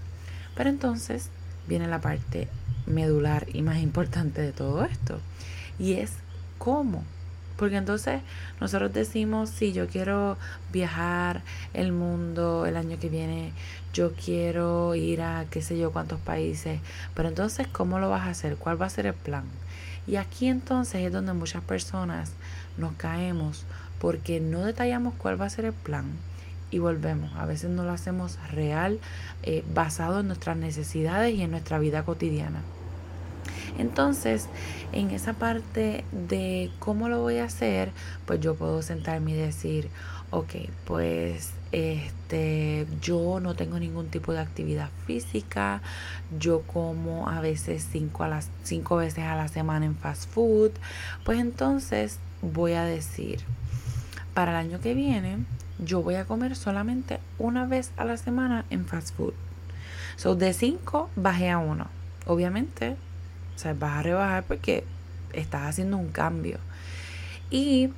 Pero 0.55 0.71
entonces 0.71 1.31
viene 1.69 1.89
la 1.89 2.01
parte 2.01 2.49
medular 2.87 3.47
y 3.53 3.63
más 3.63 3.79
importante 3.79 4.41
de 4.41 4.53
todo 4.53 4.85
esto. 4.85 5.21
Y 5.79 5.95
es 5.95 6.13
¿cómo? 6.59 7.05
Porque 7.57 7.77
entonces 7.77 8.21
nosotros 8.61 8.93
decimos, 8.93 9.49
si 9.49 9.73
yo 9.73 9.89
quiero 9.89 10.37
viajar 10.73 11.43
el 11.73 11.93
mundo 11.93 12.67
el 12.67 12.77
año 12.77 12.99
que 12.99 13.09
viene, 13.09 13.53
yo 13.95 14.13
quiero 14.13 14.95
ir 14.95 15.23
a 15.23 15.47
qué 15.51 15.63
sé 15.63 15.79
yo 15.79 15.91
cuántos 15.91 16.21
países, 16.21 16.81
pero 17.15 17.29
entonces, 17.29 17.67
¿cómo 17.67 17.99
lo 17.99 18.11
vas 18.11 18.27
a 18.27 18.31
hacer? 18.31 18.57
¿Cuál 18.57 18.81
va 18.81 18.87
a 18.87 18.91
ser 18.91 19.07
el 19.07 19.15
plan? 19.15 19.45
Y 20.07 20.17
aquí 20.17 20.49
entonces 20.49 21.03
es 21.03 21.13
donde 21.13 21.33
muchas 21.33 21.63
personas 21.63 22.33
nos 22.77 22.93
caemos 22.93 23.65
porque 23.99 24.39
no 24.39 24.63
detallamos 24.65 25.15
cuál 25.15 25.41
va 25.41 25.47
a 25.47 25.51
ser 25.51 25.65
el 25.65 25.73
plan 25.73 26.05
y 26.77 26.79
volvemos. 26.79 27.33
A 27.35 27.47
veces 27.47 27.71
no 27.71 27.85
lo 27.85 27.93
hacemos 27.93 28.39
real, 28.51 29.01
eh, 29.43 29.65
basado 29.75 30.21
en 30.21 30.29
nuestras 30.29 30.57
necesidades 30.57 31.35
y 31.35 31.43
en 31.43 31.51
nuestra 31.51 31.79
vida 31.79 32.05
cotidiana. 32.05 32.61
Entonces, 33.79 34.49
en 34.93 35.11
esa 35.11 35.35
parte 35.35 36.05
de 36.13 36.71
cómo 36.79 37.09
lo 37.09 37.21
voy 37.21 37.39
a 37.39 37.45
hacer, 37.45 37.91
pues 38.27 38.41
yo 38.41 38.55
puedo 38.55 38.81
sentarme 38.83 39.33
y 39.33 39.35
decir, 39.35 39.89
ok, 40.31 40.55
pues 40.85 41.53
este, 41.73 42.87
yo 43.01 43.41
no 43.41 43.55
tengo 43.55 43.79
ningún 43.79 44.09
tipo 44.09 44.33
de 44.33 44.41
actividad 44.41 44.89
física, 45.07 45.83
yo 46.39 46.63
como 46.63 47.29
a 47.29 47.41
veces 47.41 47.87
cinco, 47.91 48.25
a 48.25 48.29
las, 48.29 48.49
cinco 48.65 48.97
veces 48.97 49.25
a 49.25 49.37
la 49.37 49.49
semana 49.49 49.87
en 49.87 49.97
fast 49.97 50.31
food, 50.31 50.71
pues 51.25 51.39
entonces 51.39 52.19
voy 52.41 52.73
a 52.73 52.85
decir, 52.85 53.41
para 54.35 54.53
el 54.53 54.57
año 54.57 54.81
que 54.81 54.95
viene, 54.95 55.39
yo 55.79 56.03
voy 56.03 56.15
a 56.15 56.25
comer 56.25 56.57
solamente 56.57 57.21
una 57.39 57.67
vez 57.67 57.93
a 57.97 58.05
la 58.05 58.17
semana 58.17 58.65
en 58.71 58.87
fast 58.87 59.15
food. 59.15 59.35
So, 60.17 60.35
de 60.35 60.53
cinco 60.53 61.11
bajé 61.17 61.51
a 61.51 61.59
uno. 61.59 61.89
Obviamente, 62.27 62.97
o 63.55 63.59
sea, 63.59 63.75
vas 63.75 63.99
a 63.99 64.03
rebajar 64.03 64.45
porque 64.45 64.85
estás 65.33 65.63
haciendo 65.63 65.97
un 65.97 66.09
cambio. 66.09 66.59
Y, 67.51 67.91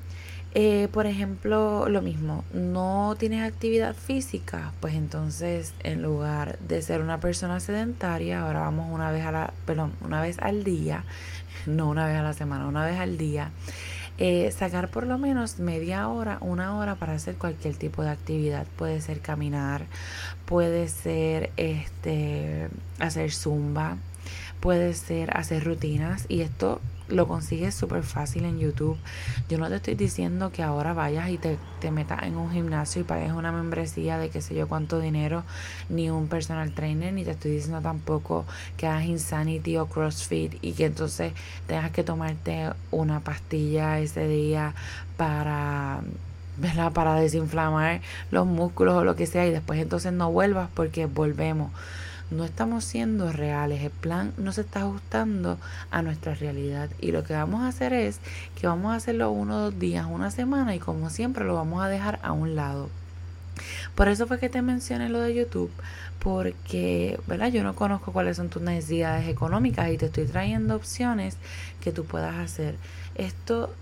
eh, 0.54 0.88
por 0.92 1.06
ejemplo, 1.06 1.88
lo 1.88 2.02
mismo, 2.02 2.44
no 2.52 3.16
tienes 3.18 3.48
actividad 3.48 3.94
física, 3.94 4.72
pues 4.80 4.94
entonces 4.94 5.72
en 5.82 6.02
lugar 6.02 6.58
de 6.58 6.82
ser 6.82 7.00
una 7.00 7.20
persona 7.20 7.60
sedentaria, 7.60 8.42
ahora 8.42 8.60
vamos 8.60 8.92
una 8.92 9.10
vez 9.10 9.24
a 9.24 9.32
la, 9.32 9.52
perdón, 9.66 9.92
una 10.00 10.20
vez 10.20 10.38
al 10.40 10.64
día, 10.64 11.04
no 11.66 11.88
una 11.88 12.06
vez 12.06 12.16
a 12.16 12.22
la 12.22 12.32
semana, 12.32 12.66
una 12.66 12.84
vez 12.84 12.98
al 12.98 13.16
día. 13.16 13.50
Eh, 14.20 14.50
sacar 14.50 14.88
por 14.88 15.06
lo 15.06 15.16
menos 15.16 15.60
media 15.60 16.08
hora, 16.08 16.38
una 16.40 16.76
hora 16.76 16.96
para 16.96 17.12
hacer 17.12 17.36
cualquier 17.36 17.76
tipo 17.76 18.02
de 18.02 18.10
actividad. 18.10 18.66
Puede 18.76 19.00
ser 19.00 19.20
caminar, 19.20 19.86
puede 20.44 20.88
ser 20.88 21.52
este 21.56 22.68
hacer 22.98 23.30
zumba, 23.30 23.96
puede 24.60 24.94
ser 24.94 25.36
hacer 25.36 25.62
rutinas 25.64 26.26
y 26.28 26.40
esto 26.40 26.80
lo 27.08 27.26
consigues 27.26 27.74
súper 27.74 28.02
fácil 28.02 28.44
en 28.44 28.58
YouTube. 28.58 28.96
Yo 29.48 29.58
no 29.58 29.68
te 29.68 29.76
estoy 29.76 29.94
diciendo 29.94 30.52
que 30.52 30.62
ahora 30.62 30.92
vayas 30.92 31.30
y 31.30 31.38
te, 31.38 31.58
te, 31.80 31.90
metas 31.90 32.22
en 32.22 32.36
un 32.36 32.50
gimnasio 32.50 33.00
y 33.02 33.04
pagues 33.04 33.32
una 33.32 33.52
membresía 33.52 34.18
de 34.18 34.28
qué 34.28 34.40
sé 34.40 34.54
yo 34.54 34.68
cuánto 34.68 35.00
dinero, 35.00 35.44
ni 35.88 36.10
un 36.10 36.28
personal 36.28 36.72
trainer, 36.72 37.12
ni 37.12 37.24
te 37.24 37.32
estoy 37.32 37.52
diciendo 37.52 37.80
tampoco 37.80 38.44
que 38.76 38.86
hagas 38.86 39.04
Insanity 39.04 39.76
o 39.78 39.86
CrossFit 39.86 40.54
y 40.62 40.72
que 40.72 40.86
entonces 40.86 41.32
tengas 41.66 41.90
que 41.90 42.04
tomarte 42.04 42.70
una 42.90 43.20
pastilla 43.20 43.98
ese 43.98 44.28
día 44.28 44.74
para 45.16 46.00
¿verdad? 46.58 46.92
para 46.92 47.14
desinflamar 47.14 48.00
los 48.30 48.46
músculos 48.46 48.94
o 48.94 49.04
lo 49.04 49.16
que 49.16 49.26
sea 49.26 49.46
y 49.46 49.50
después 49.50 49.80
entonces 49.80 50.12
no 50.12 50.30
vuelvas 50.30 50.68
porque 50.74 51.06
volvemos 51.06 51.70
no 52.30 52.44
estamos 52.44 52.84
siendo 52.84 53.32
reales, 53.32 53.82
el 53.82 53.90
plan 53.90 54.32
no 54.36 54.52
se 54.52 54.60
está 54.62 54.80
ajustando 54.80 55.58
a 55.90 56.02
nuestra 56.02 56.34
realidad 56.34 56.90
y 57.00 57.12
lo 57.12 57.24
que 57.24 57.32
vamos 57.32 57.62
a 57.62 57.68
hacer 57.68 57.92
es 57.92 58.20
que 58.58 58.66
vamos 58.66 58.92
a 58.92 58.96
hacerlo 58.96 59.30
uno 59.30 59.58
dos 59.58 59.78
días, 59.78 60.06
una 60.08 60.30
semana 60.30 60.74
y 60.74 60.78
como 60.78 61.10
siempre 61.10 61.44
lo 61.44 61.54
vamos 61.54 61.82
a 61.82 61.88
dejar 61.88 62.18
a 62.22 62.32
un 62.32 62.54
lado. 62.54 62.90
Por 63.94 64.08
eso 64.08 64.26
fue 64.26 64.38
que 64.38 64.48
te 64.48 64.62
mencioné 64.62 65.08
lo 65.08 65.20
de 65.20 65.34
YouTube, 65.34 65.70
porque 66.20 67.18
¿verdad? 67.26 67.48
yo 67.48 67.64
no 67.64 67.74
conozco 67.74 68.12
cuáles 68.12 68.36
son 68.36 68.48
tus 68.48 68.62
necesidades 68.62 69.28
económicas 69.28 69.90
y 69.90 69.98
te 69.98 70.06
estoy 70.06 70.26
trayendo 70.26 70.76
opciones 70.76 71.36
que 71.80 71.92
tú 71.92 72.04
puedas 72.04 72.36
hacer. 72.36 72.76
Esto 73.14 73.74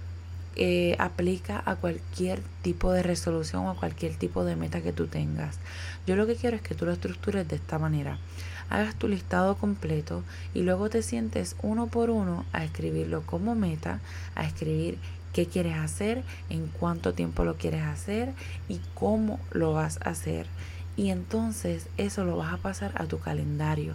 eh, 0.57 0.97
aplica 0.99 1.63
a 1.67 1.77
cualquier 1.77 2.41
tipo 2.63 2.91
de 2.91 3.03
resolución 3.03 3.67
o 3.67 3.71
a 3.71 3.77
cualquier 3.77 4.15
tipo 4.17 4.45
de 4.45 4.57
meta 4.57 4.81
que 4.81 4.93
tú 4.93 5.07
tengas. 5.07 5.59
Yo 6.07 6.17
lo 6.17 6.27
que 6.27 6.37
quiero 6.37 6.57
es 6.57 6.63
que 6.63 6.75
tú 6.75 6.87
lo 6.87 6.93
estructures 6.93 7.47
de 7.47 7.57
esta 7.57 7.79
manera. 7.79 8.19
Hagas 8.71 8.97
tu 8.97 9.07
listado 9.07 9.57
completo 9.57 10.23
y 10.55 10.63
luego 10.63 10.89
te 10.89 11.03
sientes 11.03 11.57
uno 11.63 11.89
por 11.89 12.11
uno 12.11 12.47
a 12.53 12.65
escribirlo 12.65 13.23
como 13.27 13.55
meta, 13.55 14.01
a 14.35 14.45
escribir 14.45 14.99
qué 15.33 15.47
quieres 15.47 15.77
hacer, 15.77 16.23
en 16.49 16.67
cuánto 16.69 17.13
tiempo 17.13 17.45
lo 17.45 17.57
quieres 17.57 17.83
hacer 17.83 18.33
y 18.69 18.81
cómo 18.95 19.39
lo 19.53 19.75
vas 19.75 19.99
a 20.05 20.11
hacer. 20.11 20.47
Y 20.97 21.11
entonces 21.11 21.89
eso 21.99 22.25
lo 22.25 22.39
vas 22.39 22.55
a 22.55 22.57
pasar 22.57 22.93
a 22.95 23.05
tu 23.05 23.19
calendario 23.19 23.95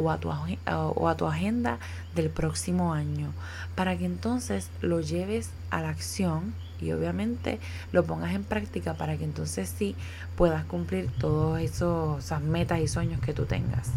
o 0.00 0.10
a, 0.10 0.18
tu, 0.18 0.30
o 0.30 1.08
a 1.08 1.16
tu 1.16 1.26
agenda 1.26 1.78
del 2.14 2.30
próximo 2.30 2.94
año 2.94 3.32
para 3.74 3.96
que 3.96 4.06
entonces 4.06 4.70
lo 4.80 5.00
lleves 5.00 5.50
a 5.70 5.82
la 5.82 5.90
acción 5.90 6.54
y 6.80 6.92
obviamente 6.92 7.58
lo 7.92 8.04
pongas 8.04 8.34
en 8.34 8.44
práctica 8.44 8.94
para 8.94 9.16
que 9.16 9.24
entonces 9.24 9.72
sí 9.76 9.94
puedas 10.36 10.64
cumplir 10.64 11.10
todas 11.18 11.62
esas 11.62 12.40
metas 12.42 12.80
y 12.80 12.88
sueños 12.88 13.20
que 13.20 13.34
tú 13.34 13.44
tengas. 13.44 13.90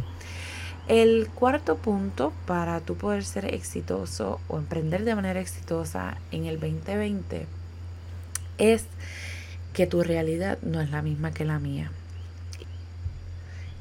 El 0.90 1.30
cuarto 1.34 1.78
punto 1.78 2.34
para 2.46 2.82
tú 2.82 2.96
poder 2.96 3.24
ser 3.24 3.54
exitoso 3.54 4.42
o 4.50 4.58
emprender 4.58 5.06
de 5.06 5.16
manera 5.16 5.40
exitosa 5.40 6.18
en 6.32 6.46
el 6.46 6.60
2020 6.60 7.48
es 8.58 8.86
que 9.72 9.88
tu 9.88 10.04
realidad 10.04 10.58
no 10.62 10.82
es 10.82 10.92
la 10.92 11.02
misma 11.02 11.32
que 11.32 11.46
la 11.46 11.58
mía. 11.60 11.90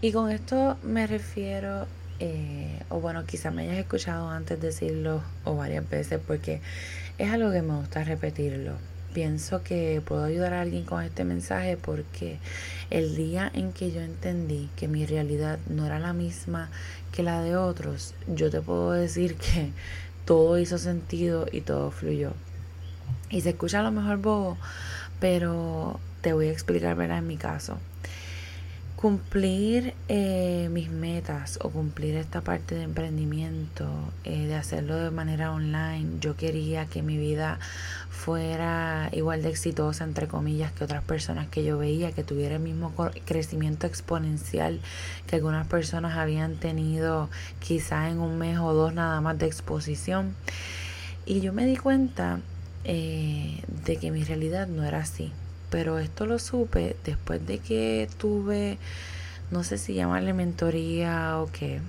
Y 0.01 0.13
con 0.13 0.31
esto 0.31 0.77
me 0.83 1.07
refiero 1.07 1.87
eh, 2.25 2.79
o 2.89 3.01
bueno, 3.01 3.25
quizá 3.27 3.51
me 3.51 3.63
hayas 3.63 3.79
escuchado 3.79 4.29
antes 4.29 4.61
decirlo 4.61 5.23
o 5.45 5.57
varias 5.57 5.91
veces 5.91 6.21
porque 6.25 6.61
es 7.19 7.33
algo 7.33 7.51
que 7.51 7.63
me 7.63 7.75
gusta 7.75 8.05
repetirlo. 8.05 8.75
Pienso 9.13 9.65
que 9.65 10.01
puedo 10.05 10.23
ayudar 10.23 10.55
a 10.55 10.61
alguien 10.61 10.85
con 10.85 11.03
este 11.03 11.25
mensaje 11.25 11.77
porque 11.77 12.39
el 12.91 13.17
día 13.17 13.51
en 13.53 13.73
que 13.73 13.91
yo 13.91 14.03
entendí 14.03 14.71
que 14.77 14.87
mi 14.87 15.05
realidad 15.05 15.59
no 15.69 15.85
era 15.85 15.99
la 15.99 16.13
misma 16.13 16.71
que 17.11 17.25
la 17.25 17.43
de 17.43 17.57
otros, 17.57 18.15
yo 18.29 18.51
te 18.51 18.61
puedo 18.61 18.93
decir 18.93 19.35
que 19.35 19.73
todo 20.25 20.61
hizo 20.61 20.79
sentido 20.79 21.47
y 21.51 21.63
todo 21.63 21.91
fluyó. 21.91 22.35
Y 23.31 23.41
se 23.41 23.51
escucha 23.51 23.81
a 23.81 23.83
lo 23.83 23.91
mejor 23.91 24.19
bobo, 24.19 24.57
pero 25.19 25.99
te 26.21 26.35
voy 26.35 26.47
a 26.47 26.53
explicar, 26.53 26.95
¿verdad? 26.95 27.19
En 27.19 27.27
mi 27.27 27.37
caso 27.37 27.79
cumplir 29.03 29.95
eh, 30.07 30.69
mis 30.71 30.89
metas 30.89 31.59
o 31.61 31.71
cumplir 31.71 32.15
esta 32.15 32.41
parte 32.41 32.77
de 32.77 32.85
emprendimiento, 32.85 33.89
eh, 34.23 34.47
de 34.47 34.55
hacerlo 34.55 34.95
de 34.95 35.11
manera 35.11 35.51
online, 35.51 36.21
yo 36.21 36.37
quería 36.37 36.87
que 36.87 37.03
mi 37.03 37.17
vida 37.17 37.59
fuera 38.11 39.09
igual 39.11 39.43
de 39.43 39.49
exitosa, 39.49 40.05
entre 40.05 40.29
comillas, 40.29 40.71
que 40.71 40.85
otras 40.85 41.03
personas 41.03 41.49
que 41.49 41.65
yo 41.65 41.79
veía, 41.79 42.13
que 42.13 42.23
tuviera 42.23 42.55
el 42.55 42.63
mismo 42.63 42.93
crecimiento 43.25 43.89
exponencial 43.89 44.79
que 45.27 45.35
algunas 45.35 45.67
personas 45.67 46.17
habían 46.17 46.55
tenido 46.55 47.29
quizá 47.59 48.09
en 48.09 48.21
un 48.21 48.39
mes 48.39 48.61
o 48.61 48.73
dos 48.73 48.95
nada 48.95 49.21
más 49.21 49.37
de 49.37 49.47
exposición. 49.47 50.37
Y 51.27 51.41
yo 51.41 51.53
me 51.53 51.67
di 51.67 51.77
cuenta 51.77 52.39
eh, 52.85 53.65
de 53.85 53.97
que 53.97 54.13
mi 54.13 54.23
realidad 54.23 54.69
no 54.69 54.85
era 54.85 55.01
así 55.01 55.33
pero 55.73 55.99
esto 55.99 56.27
lo 56.27 56.39
supe 56.39 56.97
después 57.03 57.45
de 57.47 57.59
que 57.59 58.07
tuve, 58.19 58.77
no 59.51 59.65
sé 59.65 59.79
si 59.79 59.95
llamarle 59.95 60.35
mentoría 60.35 61.39
o 61.39 61.51
qué, 61.51 61.81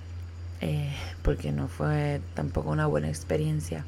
eh, 0.62 0.94
porque 1.22 1.52
no 1.52 1.68
fue 1.68 2.22
tampoco 2.34 2.72
una 2.72 2.88
buena 2.88 3.10
experiencia. 3.10 3.86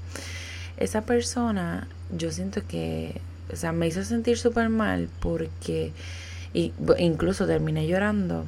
Esa 0.76 1.04
persona, 1.04 1.88
yo 2.12 2.30
siento 2.32 2.62
que, 2.68 3.22
o 3.54 3.56
sea, 3.56 3.72
me 3.72 3.88
hizo 3.88 4.04
sentir 4.04 4.38
súper 4.38 4.68
mal 4.68 5.08
porque, 5.22 5.94
y, 6.54 6.74
incluso 6.98 7.48
terminé 7.48 7.88
llorando. 7.88 8.44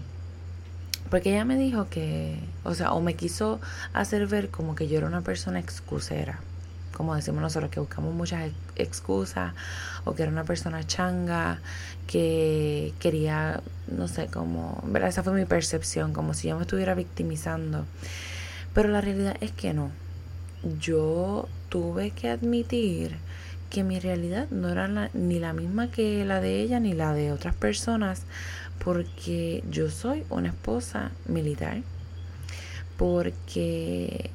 Porque 1.10 1.30
ella 1.30 1.46
me 1.46 1.56
dijo 1.56 1.88
que, 1.90 2.38
o 2.66 2.74
sea, 2.74 2.92
o 2.92 3.00
me 3.00 3.14
quiso 3.14 3.62
hacer 3.94 4.28
ver 4.28 4.50
como 4.50 4.76
que 4.76 4.90
yo 4.90 4.98
era 4.98 5.08
una 5.08 5.22
persona 5.22 5.62
excusera 5.62 6.42
como 6.98 7.16
decimos 7.16 7.44
nosotros, 7.44 7.70
que 7.70 7.80
buscamos 7.80 8.12
muchas 8.16 8.52
excusas 8.76 9.54
o 10.04 10.16
que 10.16 10.24
era 10.24 10.32
una 10.32 10.46
persona 10.46 10.84
changa, 10.86 11.60
que 12.08 12.92
quería, 13.00 13.62
no 13.88 14.08
sé, 14.08 14.26
como, 14.28 14.82
¿verdad? 14.88 15.10
Esa 15.10 15.22
fue 15.22 15.34
mi 15.34 15.46
percepción, 15.46 16.12
como 16.12 16.34
si 16.34 16.48
yo 16.48 16.56
me 16.56 16.64
estuviera 16.64 16.96
victimizando. 16.96 17.86
Pero 18.74 18.90
la 18.90 19.02
realidad 19.02 19.38
es 19.42 19.52
que 19.52 19.76
no. 19.76 19.92
Yo 20.80 21.48
tuve 21.70 22.10
que 22.10 22.30
admitir 22.30 23.16
que 23.70 23.84
mi 23.84 24.00
realidad 24.00 24.50
no 24.50 24.70
era 24.70 25.12
ni 25.14 25.38
la 25.38 25.54
misma 25.54 25.92
que 25.92 26.26
la 26.26 26.42
de 26.42 26.62
ella 26.62 26.80
ni 26.80 26.94
la 26.94 27.14
de 27.14 27.32
otras 27.32 27.54
personas, 27.54 28.24
porque 28.84 29.64
yo 29.70 29.92
soy 29.92 30.24
una 30.32 30.48
esposa 30.48 31.12
militar, 31.28 31.82
porque 32.98 34.32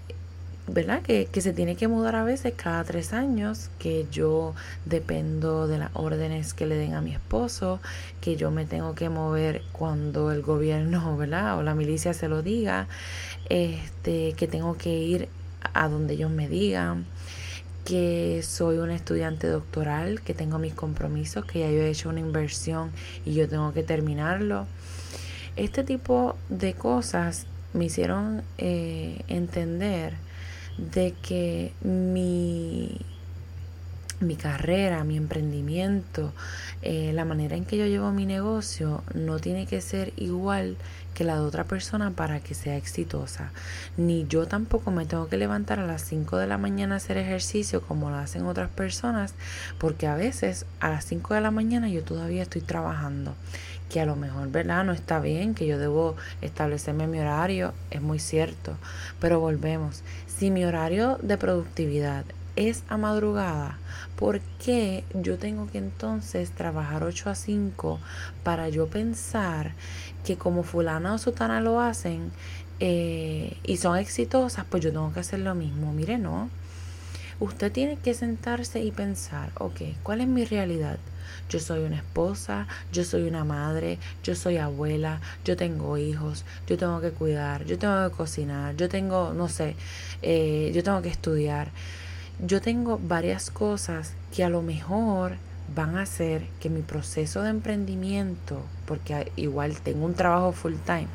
¿verdad? 0.68 1.02
Que, 1.02 1.26
que, 1.26 1.40
se 1.40 1.52
tiene 1.52 1.76
que 1.76 1.88
mudar 1.88 2.14
a 2.14 2.24
veces 2.24 2.54
cada 2.56 2.84
tres 2.84 3.12
años, 3.12 3.70
que 3.78 4.06
yo 4.10 4.54
dependo 4.84 5.66
de 5.66 5.78
las 5.78 5.90
órdenes 5.94 6.54
que 6.54 6.66
le 6.66 6.76
den 6.76 6.94
a 6.94 7.00
mi 7.00 7.12
esposo, 7.12 7.80
que 8.20 8.36
yo 8.36 8.50
me 8.50 8.64
tengo 8.64 8.94
que 8.94 9.08
mover 9.08 9.62
cuando 9.72 10.30
el 10.30 10.42
gobierno, 10.42 11.16
¿verdad? 11.18 11.58
O 11.58 11.62
la 11.62 11.74
milicia 11.74 12.14
se 12.14 12.28
lo 12.28 12.42
diga, 12.42 12.86
este, 13.48 14.34
que 14.34 14.46
tengo 14.46 14.76
que 14.76 14.96
ir 14.96 15.28
a 15.74 15.88
donde 15.88 16.14
ellos 16.14 16.30
me 16.30 16.48
digan, 16.48 17.06
que 17.84 18.42
soy 18.44 18.78
un 18.78 18.90
estudiante 18.90 19.48
doctoral, 19.48 20.20
que 20.20 20.34
tengo 20.34 20.58
mis 20.58 20.74
compromisos, 20.74 21.44
que 21.44 21.60
ya 21.60 21.70
yo 21.70 21.82
he 21.82 21.90
hecho 21.90 22.08
una 22.08 22.20
inversión 22.20 22.92
y 23.24 23.34
yo 23.34 23.48
tengo 23.48 23.72
que 23.72 23.82
terminarlo. 23.82 24.66
Este 25.56 25.82
tipo 25.82 26.36
de 26.48 26.74
cosas 26.74 27.46
me 27.74 27.86
hicieron 27.86 28.42
eh, 28.58 29.22
entender 29.28 30.14
de 30.78 31.14
que 31.22 31.72
mi, 31.82 32.98
mi 34.20 34.36
carrera, 34.36 35.04
mi 35.04 35.16
emprendimiento, 35.16 36.32
eh, 36.82 37.12
la 37.12 37.24
manera 37.24 37.56
en 37.56 37.64
que 37.64 37.76
yo 37.76 37.86
llevo 37.86 38.10
mi 38.12 38.26
negocio 38.26 39.02
no 39.14 39.38
tiene 39.38 39.66
que 39.66 39.80
ser 39.80 40.12
igual 40.16 40.76
que 41.14 41.24
la 41.24 41.34
de 41.34 41.40
otra 41.42 41.64
persona 41.64 42.10
para 42.10 42.40
que 42.40 42.54
sea 42.54 42.76
exitosa. 42.76 43.50
Ni 43.96 44.26
yo 44.26 44.46
tampoco 44.46 44.90
me 44.90 45.06
tengo 45.06 45.28
que 45.28 45.36
levantar 45.36 45.78
a 45.78 45.86
las 45.86 46.02
5 46.02 46.38
de 46.38 46.46
la 46.46 46.58
mañana 46.58 46.94
a 46.94 46.96
hacer 46.98 47.16
ejercicio 47.16 47.82
como 47.82 48.10
lo 48.10 48.16
hacen 48.16 48.46
otras 48.46 48.70
personas, 48.70 49.34
porque 49.78 50.06
a 50.06 50.14
veces 50.14 50.66
a 50.80 50.90
las 50.90 51.04
5 51.04 51.34
de 51.34 51.40
la 51.40 51.50
mañana 51.50 51.88
yo 51.88 52.02
todavía 52.02 52.42
estoy 52.42 52.62
trabajando. 52.62 53.34
Que 53.90 54.00
a 54.00 54.06
lo 54.06 54.16
mejor, 54.16 54.50
¿verdad? 54.50 54.84
No 54.84 54.92
está 54.92 55.20
bien, 55.20 55.54
que 55.54 55.66
yo 55.66 55.78
debo 55.78 56.16
establecerme 56.40 57.06
mi 57.06 57.18
horario, 57.18 57.74
es 57.90 58.00
muy 58.00 58.18
cierto. 58.18 58.74
Pero 59.20 59.38
volvemos. 59.38 60.02
Si 60.42 60.50
mi 60.50 60.64
horario 60.64 61.20
de 61.22 61.38
productividad 61.38 62.24
es 62.56 62.82
a 62.88 62.96
madrugada, 62.96 63.78
¿por 64.16 64.40
qué 64.40 65.04
yo 65.14 65.38
tengo 65.38 65.70
que 65.70 65.78
entonces 65.78 66.50
trabajar 66.50 67.04
8 67.04 67.30
a 67.30 67.36
5 67.36 68.00
para 68.42 68.68
yo 68.68 68.88
pensar 68.88 69.70
que 70.24 70.36
como 70.36 70.64
fulana 70.64 71.14
o 71.14 71.18
sutana 71.18 71.60
lo 71.60 71.78
hacen 71.78 72.32
eh, 72.80 73.56
y 73.62 73.76
son 73.76 73.96
exitosas, 73.96 74.64
pues 74.68 74.82
yo 74.82 74.90
tengo 74.90 75.12
que 75.12 75.20
hacer 75.20 75.38
lo 75.38 75.54
mismo? 75.54 75.92
Mire, 75.92 76.18
no. 76.18 76.50
Usted 77.42 77.72
tiene 77.72 77.96
que 77.96 78.14
sentarse 78.14 78.84
y 78.84 78.92
pensar, 78.92 79.50
ok, 79.58 79.80
¿cuál 80.04 80.20
es 80.20 80.28
mi 80.28 80.44
realidad? 80.44 80.98
Yo 81.48 81.58
soy 81.58 81.82
una 81.82 81.96
esposa, 81.96 82.68
yo 82.92 83.02
soy 83.02 83.24
una 83.24 83.44
madre, 83.44 83.98
yo 84.22 84.36
soy 84.36 84.58
abuela, 84.58 85.20
yo 85.44 85.56
tengo 85.56 85.98
hijos, 85.98 86.44
yo 86.68 86.78
tengo 86.78 87.00
que 87.00 87.10
cuidar, 87.10 87.64
yo 87.64 87.76
tengo 87.78 88.08
que 88.08 88.16
cocinar, 88.16 88.76
yo 88.76 88.88
tengo, 88.88 89.32
no 89.34 89.48
sé, 89.48 89.74
eh, 90.22 90.70
yo 90.72 90.84
tengo 90.84 91.02
que 91.02 91.08
estudiar 91.08 91.72
yo 92.44 92.60
tengo 92.60 92.98
varias 92.98 93.50
cosas 93.50 94.14
que 94.34 94.42
a 94.42 94.48
lo 94.48 94.62
mejor 94.62 95.36
van 95.74 95.96
a 95.96 96.02
hacer 96.02 96.42
que 96.60 96.68
mi 96.70 96.82
proceso 96.82 97.42
de 97.42 97.50
emprendimiento, 97.50 98.60
porque 98.86 99.30
igual 99.36 99.80
tengo 99.80 100.04
un 100.04 100.14
trabajo 100.14 100.52
full 100.52 100.74
time, 100.84 101.06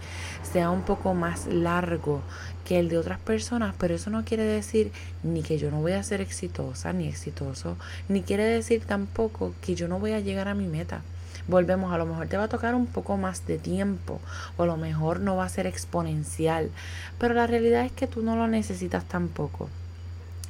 sea 0.42 0.70
un 0.70 0.84
poco 0.84 1.14
más 1.14 1.46
largo 1.48 2.22
que 2.68 2.80
el 2.80 2.90
de 2.90 2.98
otras 2.98 3.18
personas, 3.20 3.74
pero 3.78 3.96
eso 3.96 4.10
no 4.10 4.26
quiere 4.26 4.44
decir 4.44 4.92
ni 5.24 5.42
que 5.42 5.58
yo 5.58 5.72
no 5.72 5.80
voy 5.80 5.94
a 5.94 6.04
ser 6.04 6.20
exitosa 6.20 6.92
ni 6.92 7.08
exitoso, 7.08 7.78
ni 8.10 8.24
quiere 8.24 8.44
decir 8.44 8.84
tampoco 8.84 9.54
que 9.62 9.74
yo 9.74 9.88
no 9.88 10.00
voy 10.00 10.12
a 10.12 10.20
llegar 10.20 10.50
a 10.50 10.54
mi 10.54 10.68
meta. 10.68 11.02
Volvemos, 11.48 11.94
a 11.94 11.98
lo 11.98 12.06
mejor 12.06 12.28
te 12.28 12.36
va 12.36 12.44
a 12.44 12.50
tocar 12.50 12.76
un 12.76 12.86
poco 12.86 13.16
más 13.16 13.48
de 13.48 13.58
tiempo 13.58 14.20
o 14.58 14.64
a 14.64 14.66
lo 14.66 14.76
mejor 14.76 15.22
no 15.22 15.38
va 15.38 15.46
a 15.46 15.50
ser 15.50 15.66
exponencial, 15.66 16.70
pero 17.18 17.34
la 17.34 17.48
realidad 17.48 17.86
es 17.86 17.94
que 17.94 18.06
tú 18.06 18.22
no 18.22 18.36
lo 18.36 18.50
necesitas 18.50 19.06
tampoco. 19.06 19.70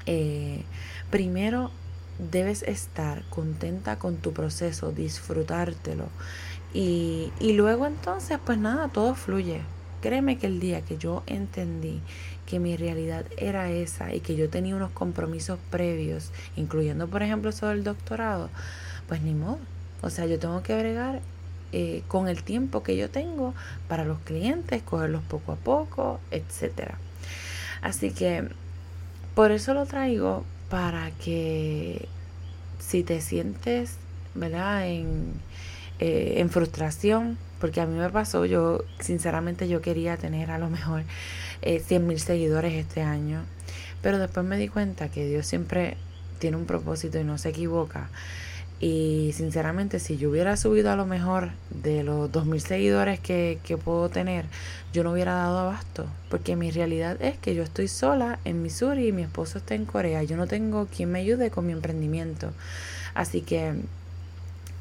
Eh, 0.08 0.64
primero 1.12 1.70
debes 2.18 2.64
estar 2.64 3.26
contenta 3.30 4.00
con 4.00 4.18
tu 4.18 4.34
proceso, 4.34 4.92
disfrutártelo. 4.92 6.06
Y, 6.74 7.32
y 7.40 7.54
luego 7.54 7.86
entonces, 7.86 8.40
pues 8.44 8.58
nada, 8.58 8.88
todo 8.88 9.14
fluye. 9.14 9.62
Créeme 10.08 10.38
que 10.38 10.48
el 10.48 10.62
día 10.62 10.84
que 10.84 10.98
yo 10.98 11.22
entendí 11.28 12.00
que 12.46 12.60
mi 12.60 12.78
realidad 12.78 13.26
era 13.36 13.70
esa 13.72 14.16
y 14.16 14.22
que 14.22 14.38
yo 14.38 14.50
tenía 14.50 14.74
unos 14.74 14.92
compromisos 14.92 15.60
previos, 15.70 16.32
incluyendo 16.56 17.10
por 17.10 17.24
ejemplo 17.24 17.50
eso 17.50 17.68
del 17.68 17.84
doctorado, 17.84 18.50
pues 19.10 19.22
ni 19.22 19.34
modo. 19.34 19.60
O 20.02 20.10
sea, 20.10 20.26
yo 20.26 20.40
tengo 20.40 20.64
que 20.64 20.78
bregar 20.80 21.20
eh, 21.74 22.04
con 22.08 22.30
el 22.30 22.42
tiempo 22.44 22.84
que 22.84 22.96
yo 22.96 23.10
tengo 23.10 23.54
para 23.90 24.06
los 24.06 24.20
clientes, 24.20 24.82
cogerlos 24.82 25.24
poco 25.24 25.52
a 25.52 25.56
poco, 25.58 26.22
etcétera. 26.32 26.98
Así 27.82 28.12
que 28.12 28.48
por 29.36 29.52
eso 29.52 29.74
lo 29.74 29.86
traigo 29.86 30.46
para 30.70 31.12
que 31.12 32.08
si 32.80 33.04
te 33.04 33.20
sientes, 33.20 33.98
¿verdad? 34.36 34.88
En, 34.88 35.34
eh, 36.00 36.36
en 36.38 36.50
frustración, 36.50 37.38
porque 37.60 37.82
a 37.82 37.86
mí 37.86 37.98
me 37.98 38.10
pasó, 38.10 38.46
yo 38.46 38.84
sinceramente 39.00 39.68
yo 39.68 39.82
quería 39.82 40.18
tener 40.18 40.52
a 40.52 40.60
lo 40.60 40.70
mejor 40.70 41.04
eh, 41.62 41.80
100 41.80 42.08
mil 42.08 42.20
seguidores 42.20 42.74
este 42.74 43.02
año, 43.02 43.44
pero 44.02 44.20
después 44.20 44.46
me 44.46 44.58
di 44.58 44.68
cuenta 44.68 45.10
que 45.10 45.28
Dios 45.28 45.48
siempre 45.48 45.98
tiene 46.40 46.58
un 46.58 46.66
propósito 46.66 47.20
y 47.20 47.24
no 47.24 47.38
se 47.38 47.50
equivoca. 47.50 48.10
Y 48.80 49.32
sinceramente, 49.34 50.00
si 50.00 50.18
yo 50.18 50.30
hubiera 50.30 50.56
subido 50.56 50.92
a 50.92 50.96
lo 50.96 51.08
mejor 51.08 51.50
de 51.72 52.04
los 52.04 52.32
2.000 52.32 52.60
seguidores 52.60 53.20
que, 53.20 53.58
que 53.64 53.76
puedo 53.76 54.10
tener, 54.10 54.46
yo 54.94 55.04
no 55.04 55.14
hubiera 55.14 55.34
dado 55.34 55.58
abasto. 55.58 56.06
Porque 56.30 56.56
mi 56.56 56.70
realidad 56.70 57.20
es 57.20 57.40
que 57.40 57.56
yo 57.56 57.64
estoy 57.64 57.88
sola 57.88 58.40
en 58.46 58.62
Missouri 58.62 59.08
y 59.08 59.12
mi 59.12 59.24
esposo 59.24 59.58
está 59.58 59.74
en 59.74 59.86
Corea. 59.86 60.22
Yo 60.22 60.38
no 60.38 60.46
tengo 60.46 60.86
quien 60.86 61.12
me 61.12 61.20
ayude 61.20 61.50
con 61.50 61.66
mi 61.66 61.74
emprendimiento. 61.74 62.52
Así 63.16 63.42
que 63.42 63.74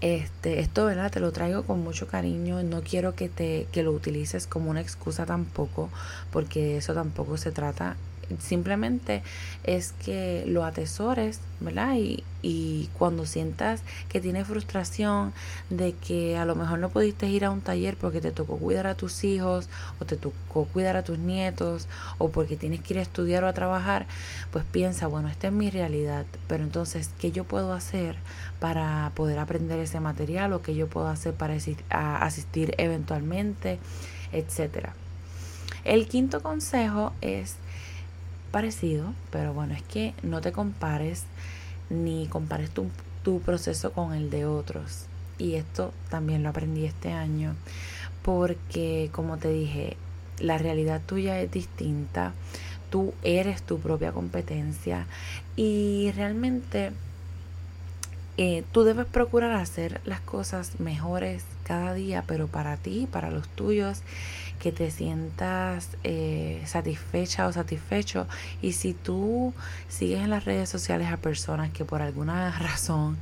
este, 0.00 0.60
esto, 0.60 0.84
¿verdad? 0.84 1.10
Te 1.10 1.20
lo 1.20 1.32
traigo 1.32 1.62
con 1.64 1.82
mucho 1.82 2.06
cariño. 2.06 2.62
No 2.62 2.82
quiero 2.82 3.14
que, 3.14 3.28
te, 3.28 3.66
que 3.72 3.82
lo 3.82 3.92
utilices 3.92 4.46
como 4.46 4.70
una 4.70 4.80
excusa 4.80 5.26
tampoco, 5.26 5.90
porque 6.32 6.76
eso 6.76 6.94
tampoco 6.94 7.36
se 7.36 7.52
trata 7.52 7.96
simplemente 8.38 9.22
es 9.64 9.92
que 9.92 10.44
lo 10.46 10.64
atesores, 10.64 11.40
¿verdad? 11.60 11.94
Y, 11.96 12.24
y 12.42 12.88
cuando 12.98 13.26
sientas 13.26 13.82
que 14.08 14.20
tienes 14.20 14.46
frustración 14.46 15.32
de 15.70 15.94
que 15.94 16.36
a 16.36 16.44
lo 16.44 16.54
mejor 16.54 16.78
no 16.78 16.90
pudiste 16.90 17.28
ir 17.28 17.44
a 17.44 17.50
un 17.50 17.60
taller 17.60 17.96
porque 17.96 18.20
te 18.20 18.30
tocó 18.30 18.56
cuidar 18.58 18.86
a 18.86 18.94
tus 18.94 19.24
hijos 19.24 19.68
o 20.00 20.04
te 20.04 20.16
tocó 20.16 20.66
cuidar 20.66 20.96
a 20.96 21.02
tus 21.02 21.18
nietos 21.18 21.88
o 22.18 22.30
porque 22.30 22.56
tienes 22.56 22.80
que 22.80 22.94
ir 22.94 22.98
a 23.00 23.02
estudiar 23.02 23.44
o 23.44 23.48
a 23.48 23.52
trabajar, 23.52 24.06
pues 24.50 24.64
piensa, 24.64 25.06
bueno, 25.06 25.28
esta 25.28 25.48
es 25.48 25.52
mi 25.52 25.70
realidad, 25.70 26.26
pero 26.46 26.62
entonces, 26.62 27.10
¿qué 27.18 27.32
yo 27.32 27.44
puedo 27.44 27.72
hacer 27.72 28.16
para 28.60 29.10
poder 29.14 29.38
aprender 29.38 29.78
ese 29.80 30.00
material 30.00 30.52
o 30.52 30.62
qué 30.62 30.74
yo 30.74 30.88
puedo 30.88 31.08
hacer 31.08 31.34
para 31.34 31.56
asistir 32.20 32.74
eventualmente, 32.78 33.78
etcétera? 34.32 34.94
El 35.84 36.08
quinto 36.08 36.42
consejo 36.42 37.12
es 37.20 37.56
parecido, 38.50 39.12
pero 39.30 39.52
bueno, 39.52 39.74
es 39.74 39.82
que 39.82 40.14
no 40.22 40.40
te 40.40 40.52
compares 40.52 41.24
ni 41.90 42.26
compares 42.26 42.70
tu, 42.70 42.90
proceso 43.40 43.92
con 43.92 44.14
el 44.14 44.30
de 44.30 44.46
otros. 44.46 45.06
Y 45.38 45.54
esto 45.54 45.92
también 46.10 46.42
lo 46.42 46.50
aprendí 46.50 46.84
este 46.84 47.12
año, 47.12 47.54
porque 48.22 49.10
como 49.12 49.36
te 49.36 49.50
dije, 49.50 49.96
la 50.38 50.58
realidad 50.58 51.02
tuya 51.04 51.40
es 51.40 51.50
distinta, 51.50 52.32
tú 52.90 53.12
eres 53.22 53.62
tu 53.62 53.78
propia 53.78 54.12
competencia 54.12 55.06
y 55.56 56.12
realmente 56.14 56.92
eh, 58.38 58.64
tú 58.70 58.84
debes 58.84 59.06
procurar 59.06 59.52
hacer 59.52 60.00
las 60.04 60.20
cosas 60.20 60.78
mejores 60.78 61.42
cada 61.64 61.94
día, 61.94 62.22
pero 62.26 62.46
para 62.46 62.76
ti, 62.76 63.08
para 63.10 63.30
los 63.30 63.48
tuyos 63.48 64.02
que 64.58 64.72
te 64.72 64.90
sientas 64.90 65.90
eh, 66.04 66.62
satisfecha 66.66 67.46
o 67.46 67.52
satisfecho. 67.52 68.26
Y 68.62 68.72
si 68.72 68.94
tú 68.94 69.54
sigues 69.88 70.20
en 70.22 70.30
las 70.30 70.44
redes 70.44 70.68
sociales 70.68 71.08
a 71.12 71.16
personas 71.16 71.70
que 71.70 71.84
por 71.84 72.02
alguna 72.02 72.50
razón 72.58 73.18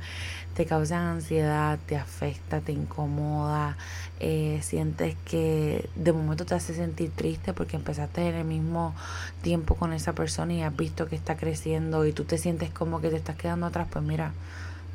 te 0.55 0.65
causan 0.65 1.01
ansiedad, 1.01 1.77
te 1.85 1.97
afecta, 1.97 2.61
te 2.61 2.71
incomoda, 2.71 3.77
eh, 4.19 4.59
sientes 4.63 5.15
que 5.25 5.89
de 5.95 6.13
momento 6.13 6.45
te 6.45 6.55
hace 6.55 6.73
sentir 6.73 7.11
triste 7.11 7.53
porque 7.53 7.75
empezaste 7.75 8.29
en 8.29 8.35
el 8.35 8.45
mismo 8.45 8.95
tiempo 9.41 9.75
con 9.75 9.91
esa 9.91 10.13
persona 10.13 10.53
y 10.53 10.61
has 10.61 10.75
visto 10.75 11.07
que 11.07 11.17
está 11.17 11.35
creciendo 11.35 12.05
y 12.05 12.13
tú 12.13 12.23
te 12.23 12.37
sientes 12.37 12.69
como 12.69 13.01
que 13.01 13.09
te 13.09 13.17
estás 13.17 13.35
quedando 13.35 13.65
atrás, 13.65 13.87
pues 13.91 14.05
mira, 14.05 14.31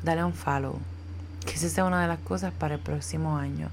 dale 0.03 0.23
un 0.23 0.33
follow 0.33 0.79
que 1.45 1.53
esa 1.53 1.69
sea 1.69 1.85
una 1.85 2.01
de 2.01 2.07
las 2.07 2.19
cosas 2.19 2.53
para 2.53 2.75
el 2.75 2.79
próximo 2.79 3.37
año. 3.37 3.69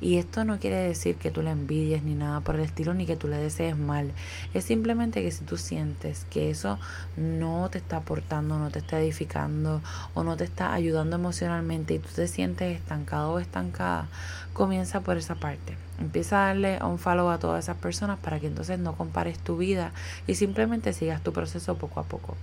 Y 0.00 0.16
esto 0.16 0.44
no 0.44 0.58
quiere 0.58 0.76
decir 0.76 1.16
que 1.16 1.30
tú 1.30 1.42
le 1.42 1.50
envidies 1.50 2.02
ni 2.02 2.14
nada 2.14 2.40
por 2.40 2.56
el 2.56 2.62
estilo, 2.62 2.94
ni 2.94 3.06
que 3.06 3.16
tú 3.16 3.28
le 3.28 3.36
desees 3.36 3.76
mal. 3.76 4.12
Es 4.54 4.64
simplemente 4.64 5.22
que 5.22 5.30
si 5.30 5.44
tú 5.44 5.56
sientes 5.56 6.26
que 6.30 6.50
eso 6.50 6.78
no 7.16 7.68
te 7.70 7.78
está 7.78 7.98
aportando, 7.98 8.58
no 8.58 8.70
te 8.70 8.80
está 8.80 9.00
edificando 9.00 9.80
o 10.14 10.24
no 10.24 10.36
te 10.36 10.44
está 10.44 10.72
ayudando 10.72 11.16
emocionalmente 11.16 11.94
y 11.94 11.98
tú 11.98 12.08
te 12.14 12.26
sientes 12.26 12.76
estancado 12.76 13.32
o 13.32 13.38
estancada, 13.38 14.08
comienza 14.52 15.00
por 15.00 15.16
esa 15.16 15.36
parte. 15.36 15.76
Empieza 16.00 16.42
a 16.42 16.46
darle 16.48 16.82
un 16.82 16.98
follow 16.98 17.30
a 17.30 17.38
todas 17.38 17.64
esas 17.64 17.76
personas 17.76 18.18
para 18.18 18.40
que 18.40 18.48
entonces 18.48 18.78
no 18.78 18.96
compares 18.96 19.38
tu 19.38 19.56
vida 19.56 19.92
y 20.26 20.34
simplemente 20.34 20.92
sigas 20.92 21.22
tu 21.22 21.32
proceso 21.32 21.76
poco 21.76 22.00
a 22.00 22.04
poco. 22.04 22.36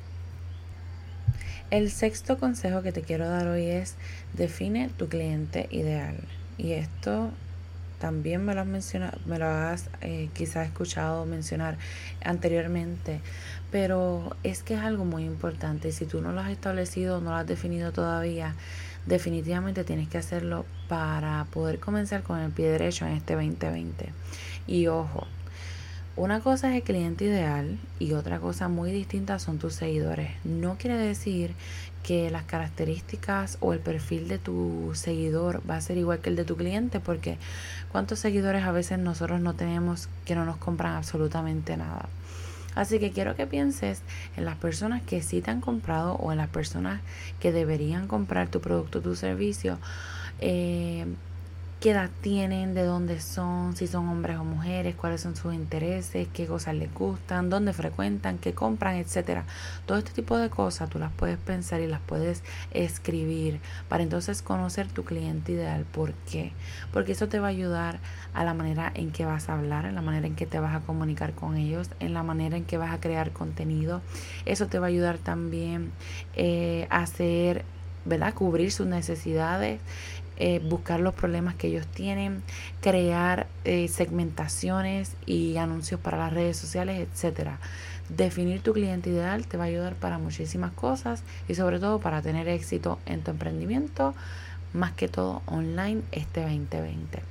El 1.72 1.92
sexto 1.92 2.40
consejo 2.40 2.82
que 2.82 2.92
te 2.92 3.02
quiero 3.02 3.30
dar 3.30 3.48
hoy 3.48 3.66
es 3.68 3.96
define 4.34 4.90
tu 4.98 5.08
cliente 5.08 5.68
ideal. 5.70 6.16
Y 6.58 6.72
esto 6.72 7.30
también 8.00 8.44
me 8.44 8.56
lo 8.56 8.62
has 8.62 8.68
mencionado, 8.68 9.20
me 9.28 9.38
lo 9.38 9.46
has 9.46 9.90
eh, 10.02 10.30
quizás 10.34 10.66
escuchado 10.66 11.26
mencionar 11.26 11.78
anteriormente, 12.24 13.20
pero 13.72 14.36
es 14.42 14.64
que 14.64 14.74
es 14.74 14.80
algo 14.80 15.06
muy 15.06 15.26
importante. 15.26 15.92
Si 15.92 16.06
tú 16.06 16.22
no 16.22 16.32
lo 16.32 16.42
has 16.42 16.50
establecido, 16.50 17.22
no 17.22 17.30
lo 17.30 17.36
has 17.36 17.46
definido 17.46 17.92
todavía, 17.92 18.56
definitivamente 19.06 19.84
tienes 19.84 20.10
que 20.10 20.18
hacerlo 20.18 20.66
para 20.88 21.46
poder 21.52 21.80
comenzar 21.80 22.24
con 22.24 22.40
el 22.40 22.52
pie 22.52 22.72
derecho 22.72 23.06
en 23.06 23.14
este 23.14 23.36
2020. 23.36 24.12
Y 24.66 24.88
ojo, 24.88 25.28
una 26.20 26.42
cosa 26.42 26.70
es 26.70 26.76
el 26.76 26.84
cliente 26.84 27.24
ideal 27.24 27.78
y 27.98 28.12
otra 28.12 28.40
cosa 28.40 28.68
muy 28.68 28.92
distinta 28.92 29.40
son 29.40 29.58
tus 29.58 29.74
seguidores. 29.74 30.32
No 30.44 30.76
quiere 30.78 30.98
decir 30.98 31.54
que 32.04 32.30
las 32.30 32.44
características 32.44 33.58
o 33.62 33.72
el 33.72 33.80
perfil 33.80 34.28
de 34.28 34.38
tu 34.38 34.92
seguidor 34.96 35.62
va 35.70 35.78
a 35.78 35.82
ser 35.82 35.98
igual 35.98 36.20
que 36.20 36.30
el 36.30 36.36
de 36.36 36.44
tu 36.44 36.58
cliente 36.58 37.00
porque 37.00 37.38
cuántos 37.94 38.20
seguidores 38.20 38.66
a 38.66 38.74
veces 38.74 39.00
nosotros 39.00 39.40
no 39.40 39.54
tenemos 39.54 40.10
que 40.26 40.36
no 40.36 40.44
nos 40.44 40.58
compran 40.58 40.96
absolutamente 40.96 41.78
nada. 41.78 42.10
Así 42.76 43.00
que 43.00 43.12
quiero 43.12 43.38
que 43.38 43.48
pienses 43.48 44.02
en 44.36 44.44
las 44.44 44.58
personas 44.58 45.02
que 45.02 45.22
sí 45.22 45.40
te 45.40 45.52
han 45.52 45.62
comprado 45.62 46.16
o 46.16 46.34
en 46.34 46.38
las 46.38 46.50
personas 46.50 47.00
que 47.40 47.54
deberían 47.54 48.08
comprar 48.08 48.50
tu 48.50 48.60
producto 48.60 49.02
tu 49.02 49.16
servicio. 49.16 49.80
Eh, 50.42 51.06
qué 51.80 51.92
edad 51.92 52.10
tienen, 52.22 52.74
de 52.74 52.84
dónde 52.84 53.22
son, 53.22 53.74
si 53.74 53.88
son 53.88 54.10
hombres 54.10 54.38
o 54.38 54.44
mujeres, 54.44 54.96
cuáles 54.96 55.22
son 55.22 55.38
sus 55.38 55.54
intereses, 55.54 56.28
qué 56.34 56.46
cosas 56.46 56.76
les 56.76 56.94
gustan, 56.94 57.50
dónde 57.50 57.72
frecuentan, 57.72 58.38
qué 58.38 58.54
compran, 58.54 58.96
etcétera. 58.96 59.46
Todo 59.86 59.98
este 59.98 60.12
tipo 60.12 60.38
de 60.38 60.50
cosas 60.50 60.90
tú 60.90 61.00
las 61.00 61.14
puedes 61.14 61.38
pensar 61.38 61.80
y 61.80 61.88
las 61.88 62.02
puedes 62.02 62.44
escribir 62.72 63.62
para 63.88 64.04
entonces 64.04 64.42
conocer 64.42 64.88
tu 64.88 65.06
cliente 65.06 65.54
ideal. 65.54 65.86
¿Por 65.86 66.12
qué? 66.30 66.52
Porque 66.92 67.14
eso 67.14 67.30
te 67.30 67.40
va 67.40 67.48
a 67.48 67.52
ayudar 67.52 68.00
a 68.34 68.44
la 68.44 68.54
manera 68.54 68.92
en 68.94 69.12
que 69.12 69.24
vas 69.24 69.48
a 69.48 69.54
hablar, 69.54 69.86
en 69.86 69.96
la 69.96 70.02
manera 70.02 70.28
en 70.28 70.36
que 70.36 70.46
te 70.46 70.60
vas 70.60 70.76
a 70.76 70.82
comunicar 70.82 71.32
con 71.34 71.56
ellos, 71.56 71.90
en 72.02 72.14
la 72.14 72.24
manera 72.24 72.58
en 72.58 72.66
que 72.66 72.78
vas 72.78 72.94
a 72.94 73.00
crear 73.00 73.32
contenido. 73.32 74.02
Eso 74.46 74.68
te 74.68 74.80
va 74.80 74.88
a 74.88 74.90
ayudar 74.90 75.18
también 75.18 75.94
eh, 76.36 76.88
a 76.90 77.04
hacer, 77.04 77.64
¿verdad? 78.04 78.34
Cubrir 78.34 78.74
sus 78.74 78.88
necesidades 78.88 79.80
eh, 80.40 80.60
buscar 80.64 81.02
los 81.02 81.14
problemas 81.14 81.56
que 81.56 81.68
ellos 81.68 81.86
tienen, 81.88 82.42
crear 82.82 83.48
eh, 83.66 83.88
segmentaciones 83.90 85.16
y 85.26 85.58
anuncios 85.58 86.00
para 86.00 86.18
las 86.18 86.34
redes 86.34 86.58
sociales, 86.58 87.08
etcétera. 87.12 87.60
Definir 88.08 88.62
tu 88.62 88.74
cliente 88.74 89.10
ideal 89.10 89.46
te 89.46 89.58
va 89.58 89.66
a 89.66 89.68
ayudar 89.68 89.96
para 89.96 90.18
muchísimas 90.18 90.72
cosas 90.72 91.24
y 91.48 91.56
sobre 91.56 91.80
todo 91.80 92.00
para 92.00 92.22
tener 92.22 92.48
éxito 92.48 93.00
en 93.06 93.22
tu 93.22 93.32
emprendimiento, 93.32 94.16
más 94.74 94.94
que 94.94 95.08
todo 95.10 95.42
online 95.46 96.02
este 96.12 96.42
2020. 96.42 97.22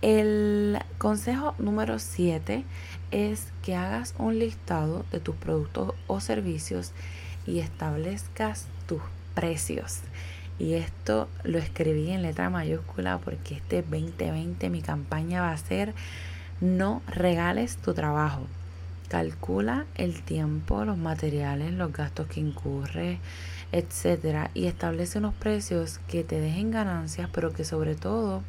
El 0.00 0.78
consejo 0.96 1.54
número 1.58 1.98
7 1.98 2.64
es 3.10 3.48
que 3.62 3.74
hagas 3.74 4.14
un 4.16 4.38
listado 4.38 5.04
de 5.12 5.20
tus 5.20 5.34
productos 5.34 5.94
o 6.06 6.20
servicios 6.20 6.92
y 7.46 7.58
establezcas 7.58 8.66
tus 8.86 9.02
precios. 9.34 10.00
Y 10.60 10.74
esto 10.74 11.26
lo 11.42 11.58
escribí 11.58 12.10
en 12.10 12.20
letra 12.20 12.50
mayúscula 12.50 13.16
porque 13.16 13.54
este 13.54 13.80
2020 13.80 14.68
mi 14.68 14.82
campaña 14.82 15.40
va 15.40 15.52
a 15.52 15.56
ser 15.56 15.94
no 16.60 17.00
regales 17.08 17.78
tu 17.78 17.94
trabajo. 17.94 18.46
Calcula 19.08 19.86
el 19.94 20.20
tiempo, 20.22 20.84
los 20.84 20.98
materiales, 20.98 21.72
los 21.72 21.94
gastos 21.94 22.26
que 22.26 22.40
incurre, 22.40 23.18
etcétera, 23.72 24.50
y 24.52 24.66
establece 24.66 25.18
unos 25.18 25.32
precios 25.32 25.98
que 26.06 26.24
te 26.24 26.38
dejen 26.38 26.70
ganancias, 26.70 27.30
pero 27.32 27.54
que 27.54 27.64
sobre 27.64 27.94
todo 27.94 28.42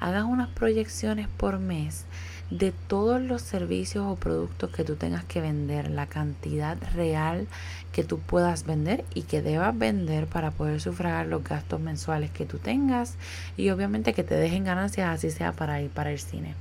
hagas 0.00 0.24
unas 0.24 0.48
proyecciones 0.48 1.28
por 1.28 1.58
mes 1.58 2.06
de 2.50 2.72
todos 2.72 3.20
los 3.20 3.42
servicios 3.42 4.06
o 4.06 4.16
productos 4.16 4.70
que 4.70 4.84
tú 4.84 4.96
tengas 4.96 5.24
que 5.24 5.40
vender, 5.40 5.90
la 5.90 6.06
cantidad 6.06 6.76
real 6.94 7.46
que 7.92 8.04
tú 8.04 8.18
puedas 8.18 8.64
vender 8.64 9.04
y 9.14 9.22
que 9.22 9.42
debas 9.42 9.78
vender 9.78 10.26
para 10.26 10.50
poder 10.50 10.80
sufragar 10.80 11.26
los 11.26 11.44
gastos 11.44 11.80
mensuales 11.80 12.30
que 12.30 12.46
tú 12.46 12.58
tengas 12.58 13.14
y 13.56 13.70
obviamente 13.70 14.14
que 14.14 14.24
te 14.24 14.34
dejen 14.34 14.64
ganancias 14.64 15.10
así 15.10 15.30
sea 15.30 15.52
para 15.52 15.80
ir 15.80 15.90
para 15.90 16.10
el 16.10 16.18
cine. 16.18 16.54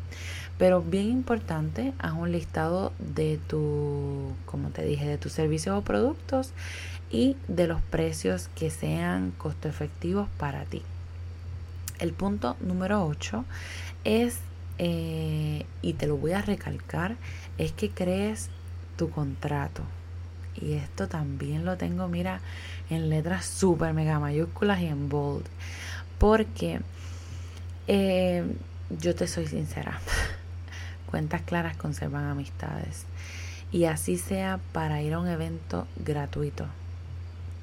Pero 0.58 0.82
bien 0.82 1.10
importante, 1.10 1.94
haz 1.98 2.13
un 2.13 2.32
listado 2.32 2.94
de 3.00 3.39
tu, 3.48 4.34
como 4.46 4.70
te 4.70 4.84
dije, 4.84 5.08
de 5.08 5.17
tus 5.17 5.32
servicios 5.32 5.76
o 5.76 5.82
productos 5.82 6.52
y 7.10 7.36
de 7.48 7.67
los 7.67 7.82
precios 7.82 8.50
que 8.56 8.70
sean 8.70 9.32
costo 9.38 9.67
efectivos 9.67 10.30
para 10.38 10.65
ti. 10.65 10.84
El 12.00 12.13
punto 12.13 12.58
número 12.60 13.06
8 13.06 13.44
es 14.04 14.39
eh, 14.78 15.65
y 15.82 15.94
te 15.94 16.08
lo 16.08 16.17
voy 16.17 16.34
a 16.34 16.41
recalcar, 16.41 17.15
es 17.58 17.72
que 17.72 17.89
crees 17.89 18.50
tu 18.98 19.10
contrato. 19.10 19.84
Y 20.60 20.74
esto 20.74 21.08
también 21.08 21.66
lo 21.66 21.78
tengo, 21.78 22.08
mira, 22.08 22.42
en 22.90 23.10
letras 23.10 23.46
super 23.46 23.94
mega 23.94 24.20
mayúsculas 24.20 24.82
y 24.82 24.88
en 24.88 25.10
bold. 25.10 25.46
Porque 26.18 26.82
eh, 27.88 28.46
yo 28.90 29.16
te 29.16 29.28
soy 29.28 29.48
sincera, 29.48 30.00
cuentas 31.10 31.42
claras 31.42 31.78
conservan 31.78 32.26
amistades. 32.26 33.06
Y 33.72 33.86
así 33.86 34.18
sea 34.18 34.60
para 34.74 35.02
ir 35.02 35.14
a 35.14 35.20
un 35.20 35.28
evento 35.28 35.88
gratuito. 35.96 36.66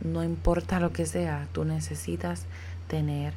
No 0.01 0.25
importa 0.25 0.81
lo 0.81 0.93
que 0.93 1.07
sea, 1.07 1.49
tú 1.53 1.65
necesitas 1.65 2.47
tener 2.89 3.35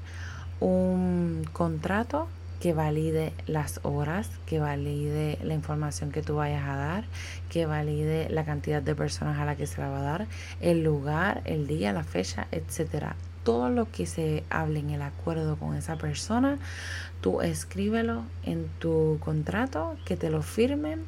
un 0.60 1.46
contrato 1.52 2.28
que 2.62 2.74
valide 2.74 3.34
las 3.48 3.80
horas, 3.82 4.30
que 4.46 4.60
valide 4.60 5.40
la 5.44 5.56
información 5.56 6.12
que 6.12 6.22
tú 6.22 6.36
vayas 6.36 6.64
a 6.70 6.76
dar, 6.76 7.04
que 7.50 7.66
valide 7.66 8.30
la 8.30 8.46
cantidad 8.46 8.84
de 8.84 8.94
personas 8.94 9.40
a 9.40 9.46
la 9.46 9.56
que 9.56 9.66
se 9.66 9.82
la 9.82 9.90
va 9.90 10.00
a 10.00 10.04
dar, 10.04 10.28
el 10.62 10.84
lugar, 10.84 11.42
el 11.46 11.66
día, 11.66 11.92
la 11.92 12.04
fecha, 12.04 12.48
etcétera. 12.52 13.16
Todo 13.44 13.72
lo 13.72 13.92
que 13.92 14.06
se 14.06 14.44
hable 14.52 14.80
en 14.80 14.92
el 14.92 15.02
acuerdo 15.02 15.56
con 15.58 15.76
esa 15.76 15.98
persona, 15.98 16.60
tú 17.20 17.42
escríbelo 17.42 18.22
en 18.46 18.68
tu 18.78 19.18
contrato, 19.22 19.98
que 20.06 20.16
te 20.16 20.30
lo 20.30 20.44
firmen 20.44 21.04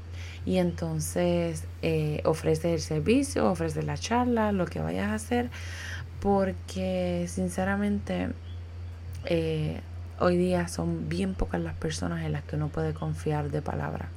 y 0.47 0.57
entonces 0.57 1.65
eh, 1.83 2.21
ofrece 2.25 2.73
el 2.73 2.81
servicio, 2.81 3.47
ofrece 3.47 3.83
la 3.83 3.95
charla, 3.95 4.51
lo 4.51 4.65
que 4.65 4.79
vayas 4.79 5.09
a 5.09 5.13
hacer, 5.13 5.51
porque 6.19 7.27
sinceramente 7.29 8.29
eh, 9.25 9.81
hoy 10.19 10.37
día 10.37 10.67
son 10.67 11.09
bien 11.09 11.33
pocas 11.33 11.61
las 11.61 11.73
personas 11.75 12.23
en 12.23 12.31
las 12.31 12.43
que 12.43 12.55
uno 12.55 12.69
puede 12.69 12.93
confiar 12.93 13.51
de 13.51 13.61
palabra. 13.61 14.09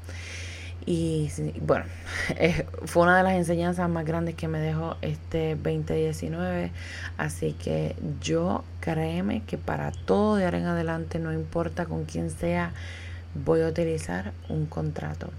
Y 0.86 1.30
bueno, 1.60 1.84
fue 2.84 3.02
una 3.02 3.16
de 3.16 3.24
las 3.24 3.34
enseñanzas 3.34 3.90
más 3.90 4.04
grandes 4.04 4.36
que 4.36 4.46
me 4.46 4.60
dejó 4.60 4.96
este 5.02 5.56
2019. 5.56 6.70
Así 7.18 7.52
que 7.54 7.96
yo 8.20 8.64
créeme 8.80 9.42
que 9.42 9.58
para 9.58 9.90
todo 9.90 10.36
de 10.36 10.44
ahora 10.44 10.58
en 10.58 10.66
adelante, 10.66 11.18
no 11.18 11.32
importa 11.32 11.86
con 11.86 12.04
quién 12.04 12.30
sea, 12.30 12.72
voy 13.44 13.62
a 13.62 13.68
utilizar 13.68 14.32
un 14.48 14.66
contrato. 14.66 15.30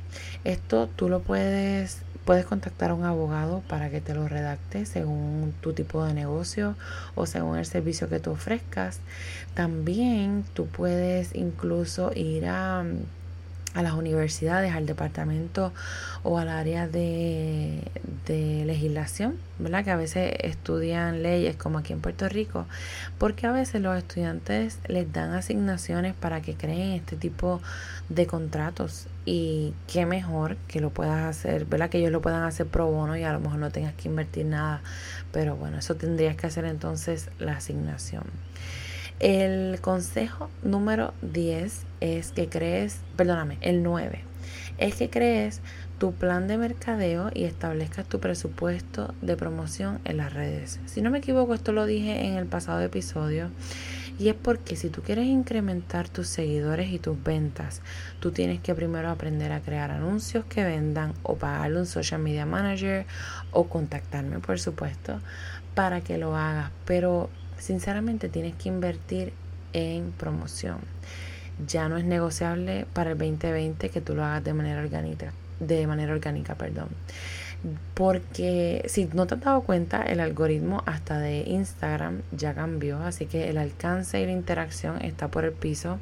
Esto 0.43 0.87
tú 0.95 1.09
lo 1.09 1.21
puedes 1.21 2.03
Puedes 2.27 2.45
contactar 2.45 2.89
a 2.89 2.93
un 2.93 3.05
abogado 3.05 3.63
para 3.69 3.89
que 3.89 4.01
te 4.01 4.13
lo 4.13 4.27
redacte 4.27 4.85
según 4.85 5.53
tu 5.61 5.71
tipo 5.71 6.03
de 6.03 6.13
negocio 6.13 6.75
o 7.15 7.25
según 7.25 7.57
el 7.57 7.65
servicio 7.65 8.09
que 8.09 8.19
tú 8.19 8.31
ofrezcas. 8.31 8.99
También 9.53 10.43
tú 10.53 10.67
puedes 10.67 11.33
incluso 11.35 12.11
ir 12.13 12.47
a, 12.47 12.83
a 13.77 13.83
las 13.83 13.93
universidades, 13.93 14.73
al 14.73 14.87
departamento 14.87 15.71
o 16.23 16.39
al 16.39 16.49
área 16.49 16.87
de, 16.87 17.83
de 18.25 18.65
legislación, 18.65 19.37
¿verdad? 19.59 19.83
Que 19.83 19.91
a 19.91 19.95
veces 19.95 20.33
estudian 20.39 21.21
leyes 21.21 21.55
como 21.55 21.77
aquí 21.77 21.93
en 21.93 22.01
Puerto 22.01 22.27
Rico, 22.27 22.65
porque 23.19 23.45
a 23.45 23.51
veces 23.51 23.81
los 23.83 23.95
estudiantes 23.95 24.79
les 24.87 25.13
dan 25.13 25.31
asignaciones 25.33 26.15
para 26.15 26.41
que 26.41 26.55
creen 26.55 26.93
este 26.93 27.17
tipo 27.17 27.61
de 28.09 28.25
contratos 28.25 29.05
y 29.25 29.75
qué 29.85 30.07
mejor 30.07 30.57
que 30.67 30.81
lo 30.81 30.89
puedas 30.89 31.23
hacer, 31.25 31.65
¿verdad? 31.65 31.91
Que 31.91 31.99
ellos 31.99 32.11
lo 32.11 32.21
puedan 32.21 32.43
hacer 32.43 32.65
pro 32.65 32.87
bono 32.87 33.15
y 33.15 33.23
a 33.23 33.31
lo 33.31 33.39
mejor 33.39 33.59
no 33.59 33.69
tengas 33.69 33.93
que 33.93 34.09
invertir 34.09 34.47
nada. 34.47 34.81
Pero 35.31 35.55
bueno, 35.55 35.77
eso 35.77 35.95
tendrías 35.95 36.35
que 36.35 36.47
hacer 36.47 36.65
entonces 36.65 37.29
la 37.37 37.57
asignación. 37.57 38.23
El 39.19 39.79
consejo 39.81 40.47
número 40.61 41.11
10 41.23 41.85
es 42.01 42.31
que 42.33 42.49
crees, 42.49 42.99
perdóname, 43.15 43.57
el 43.61 43.81
9, 43.81 44.21
es 44.77 44.93
que 44.93 45.09
crees 45.09 45.61
tu 45.97 46.13
plan 46.13 46.47
de 46.47 46.57
mercadeo 46.57 47.31
y 47.33 47.45
establezcas 47.45 48.05
tu 48.05 48.19
presupuesto 48.19 49.15
de 49.23 49.35
promoción 49.35 49.99
en 50.05 50.17
las 50.17 50.33
redes. 50.33 50.79
Si 50.85 51.01
no 51.01 51.09
me 51.09 51.17
equivoco, 51.17 51.55
esto 51.55 51.71
lo 51.71 51.87
dije 51.87 52.27
en 52.27 52.35
el 52.35 52.45
pasado 52.45 52.81
episodio. 52.81 53.49
Y 54.19 54.29
es 54.29 54.35
porque 54.35 54.75
si 54.75 54.89
tú 54.89 55.01
quieres 55.01 55.25
incrementar 55.25 56.09
tus 56.09 56.27
seguidores 56.27 56.91
y 56.91 56.99
tus 56.99 57.21
ventas, 57.23 57.81
tú 58.19 58.31
tienes 58.31 58.59
que 58.59 58.75
primero 58.75 59.09
aprender 59.09 59.51
a 59.51 59.61
crear 59.61 59.89
anuncios 59.89 60.45
que 60.45 60.63
vendan 60.63 61.13
o 61.23 61.37
pagarle 61.37 61.79
un 61.79 61.85
social 61.87 62.21
media 62.21 62.45
manager 62.45 63.07
o 63.51 63.67
contactarme, 63.67 64.39
por 64.39 64.59
supuesto, 64.59 65.19
para 65.73 66.01
que 66.01 66.19
lo 66.19 66.35
hagas. 66.35 66.71
Pero 66.85 67.29
sinceramente 67.59 68.29
tienes 68.29 68.55
que 68.55 68.69
invertir 68.69 69.33
en 69.73 70.11
promoción. 70.11 70.77
Ya 71.67 71.89
no 71.89 71.97
es 71.97 72.05
negociable 72.05 72.85
para 72.93 73.11
el 73.11 73.17
2020 73.17 73.89
que 73.89 74.01
tú 74.01 74.15
lo 74.15 74.23
hagas 74.23 74.43
de 74.43 74.53
manera 74.53 74.81
orgánica, 74.81 75.33
de 75.59 75.87
manera 75.87 76.13
orgánica, 76.13 76.55
perdón 76.55 76.89
porque 77.93 78.85
si 78.87 79.05
no 79.13 79.25
te 79.25 79.35
has 79.35 79.41
dado 79.41 79.61
cuenta, 79.61 80.03
el 80.03 80.19
algoritmo 80.19 80.83
hasta 80.85 81.19
de 81.19 81.39
Instagram 81.47 82.21
ya 82.31 82.53
cambió, 82.53 82.99
así 82.99 83.25
que 83.25 83.49
el 83.49 83.57
alcance 83.57 84.21
y 84.21 84.25
la 84.25 84.31
interacción 84.31 85.01
está 85.01 85.29
por 85.29 85.43
el 85.43 85.53
piso. 85.53 85.97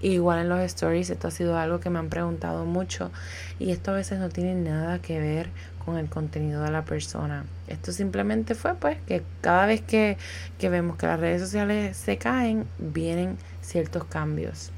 Igual 0.00 0.40
en 0.40 0.48
los 0.48 0.60
stories, 0.60 1.10
esto 1.10 1.28
ha 1.28 1.32
sido 1.32 1.58
algo 1.58 1.80
que 1.80 1.90
me 1.90 1.98
han 1.98 2.08
preguntado 2.08 2.64
mucho 2.64 3.10
y 3.58 3.72
esto 3.72 3.90
a 3.90 3.94
veces 3.94 4.20
no 4.20 4.28
tiene 4.28 4.54
nada 4.54 5.00
que 5.00 5.18
ver 5.18 5.50
el 5.98 6.08
contenido 6.08 6.62
de 6.62 6.70
la 6.70 6.84
persona. 6.84 7.44
Esto 7.68 7.92
simplemente 7.92 8.54
fue 8.54 8.74
pues 8.74 8.98
que 9.06 9.22
cada 9.40 9.66
vez 9.66 9.80
que, 9.80 10.16
que 10.58 10.68
vemos 10.68 10.96
que 10.96 11.06
las 11.06 11.20
redes 11.20 11.42
sociales 11.42 11.96
se 11.96 12.18
caen, 12.18 12.66
vienen 12.78 13.36
ciertos 13.62 14.04
cambios. 14.04 14.70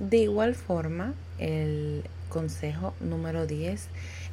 De 0.00 0.18
igual 0.18 0.54
forma, 0.54 1.14
el, 1.38 2.04
consejo 2.34 2.94
número 2.98 3.46
10 3.46 3.86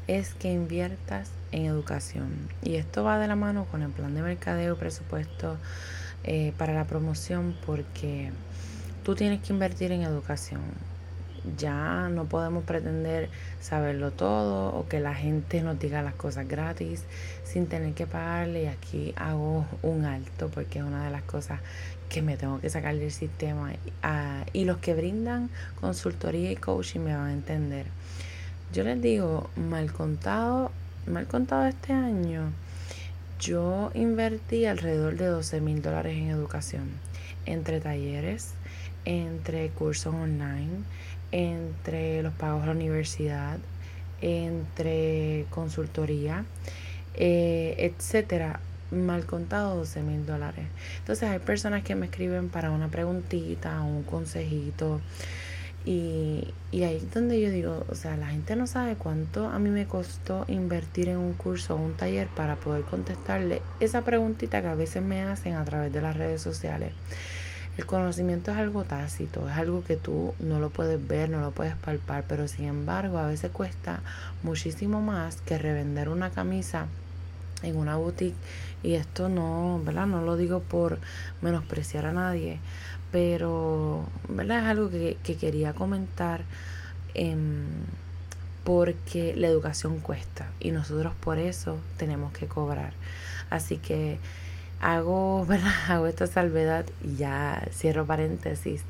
es 0.07 0.33
que 0.33 0.51
inviertas 0.51 1.29
en 1.51 1.65
educación. 1.65 2.49
Y 2.63 2.75
esto 2.75 3.03
va 3.03 3.19
de 3.19 3.27
la 3.27 3.35
mano 3.35 3.65
con 3.65 3.83
el 3.83 3.91
plan 3.91 4.15
de 4.15 4.23
mercadeo, 4.23 4.75
presupuesto 4.75 5.57
eh, 6.23 6.51
para 6.57 6.73
la 6.73 6.85
promoción, 6.85 7.55
porque 7.63 8.31
tú 9.03 9.13
tienes 9.13 9.43
que 9.43 9.53
invertir 9.53 9.91
en 9.91 10.01
educación. 10.01 10.61
Ya 11.57 12.09
no 12.09 12.25
podemos 12.25 12.63
pretender 12.63 13.29
saberlo 13.61 14.11
todo 14.11 14.75
o 14.75 14.87
que 14.87 14.99
la 14.99 15.15
gente 15.15 15.61
nos 15.61 15.79
diga 15.79 16.01
las 16.01 16.15
cosas 16.15 16.47
gratis 16.47 17.03
sin 17.45 17.67
tener 17.67 17.93
que 17.93 18.07
pagarle. 18.07 18.63
Y 18.63 18.67
aquí 18.67 19.13
hago 19.15 19.65
un 19.81 20.05
alto 20.05 20.49
porque 20.49 20.79
es 20.79 20.85
una 20.85 21.05
de 21.05 21.11
las 21.11 21.23
cosas 21.23 21.59
que 22.09 22.21
me 22.21 22.35
tengo 22.35 22.59
que 22.59 22.69
sacar 22.69 22.95
del 22.95 23.11
sistema. 23.11 23.71
Ah, 24.03 24.43
y 24.51 24.65
los 24.65 24.77
que 24.77 24.93
brindan 24.93 25.49
consultoría 25.79 26.51
y 26.51 26.55
coaching 26.57 26.99
me 26.99 27.15
van 27.15 27.27
a 27.27 27.33
entender. 27.33 27.85
Yo 28.73 28.83
les 28.83 29.01
digo, 29.01 29.49
mal 29.55 29.91
contado, 29.91 30.71
mal 31.05 31.27
contado 31.27 31.65
este 31.67 31.93
año, 31.93 32.51
yo 33.39 33.91
invertí 33.93 34.65
alrededor 34.65 35.17
de 35.17 35.25
12 35.25 35.61
mil 35.61 35.81
dólares 35.81 36.15
en 36.15 36.29
educación, 36.29 36.89
entre 37.45 37.81
talleres, 37.81 38.53
entre 39.03 39.69
cursos 39.69 40.13
online, 40.13 40.83
entre 41.31 42.23
los 42.23 42.33
pagos 42.33 42.63
a 42.63 42.67
la 42.67 42.71
universidad, 42.73 43.57
entre 44.21 45.45
consultoría, 45.49 46.45
eh, 47.15 47.75
etcétera 47.77 48.59
mal 48.91 49.25
contado 49.25 49.77
12 49.77 50.01
mil 50.01 50.25
dólares. 50.25 50.65
Entonces 50.99 51.29
hay 51.29 51.39
personas 51.39 51.83
que 51.83 51.95
me 51.95 52.07
escriben 52.07 52.49
para 52.49 52.71
una 52.71 52.89
preguntita, 52.89 53.81
un 53.81 54.03
consejito. 54.03 55.01
Y, 55.83 56.53
y 56.71 56.83
ahí 56.83 56.97
es 56.97 57.11
donde 57.11 57.41
yo 57.41 57.49
digo, 57.49 57.85
o 57.89 57.95
sea, 57.95 58.15
la 58.15 58.27
gente 58.27 58.55
no 58.55 58.67
sabe 58.67 58.95
cuánto 58.95 59.47
a 59.47 59.57
mí 59.57 59.71
me 59.71 59.87
costó 59.87 60.45
invertir 60.47 61.09
en 61.09 61.17
un 61.17 61.33
curso 61.33 61.73
o 61.73 61.77
un 61.77 61.93
taller 61.93 62.27
para 62.27 62.55
poder 62.55 62.83
contestarle 62.83 63.63
esa 63.79 64.03
preguntita 64.03 64.61
que 64.61 64.67
a 64.67 64.75
veces 64.75 65.01
me 65.01 65.23
hacen 65.23 65.55
a 65.55 65.65
través 65.65 65.91
de 65.91 66.01
las 66.01 66.15
redes 66.15 66.41
sociales. 66.41 66.91
El 67.81 67.87
conocimiento 67.87 68.51
es 68.51 68.57
algo 68.57 68.83
tácito, 68.83 69.49
es 69.49 69.57
algo 69.57 69.83
que 69.83 69.95
tú 69.95 70.35
no 70.39 70.59
lo 70.59 70.69
puedes 70.69 71.07
ver, 71.07 71.31
no 71.31 71.41
lo 71.41 71.49
puedes 71.49 71.75
palpar, 71.75 72.25
pero 72.27 72.47
sin 72.47 72.65
embargo 72.65 73.17
a 73.17 73.25
veces 73.25 73.49
cuesta 73.49 74.01
muchísimo 74.43 75.01
más 75.01 75.37
que 75.37 75.57
revender 75.57 76.07
una 76.07 76.29
camisa 76.29 76.85
en 77.63 77.75
una 77.75 77.95
boutique 77.95 78.37
y 78.83 78.93
esto 78.93 79.29
no, 79.29 79.81
¿verdad? 79.83 80.05
No 80.05 80.21
lo 80.21 80.37
digo 80.37 80.59
por 80.59 80.99
menospreciar 81.41 82.05
a 82.05 82.11
nadie, 82.11 82.59
pero, 83.11 84.05
¿verdad? 84.29 84.59
Es 84.59 84.65
algo 84.65 84.91
que, 84.91 85.17
quería 85.39 85.73
comentar 85.73 86.43
em, 87.15 87.65
porque 88.63 89.33
la 89.35 89.47
educación 89.47 90.01
cuesta 90.01 90.51
y 90.59 90.69
nosotros 90.69 91.15
por 91.19 91.39
eso 91.39 91.79
tenemos 91.97 92.31
que 92.31 92.45
cobrar. 92.45 92.93
Así 93.49 93.77
que 93.77 94.19
hago, 94.81 95.45
¿verdad? 95.47 95.73
Hago 95.87 96.07
esta 96.07 96.27
salvedad 96.27 96.85
y 97.03 97.15
ya 97.15 97.63
cierro 97.71 98.05
paréntesis. 98.05 98.83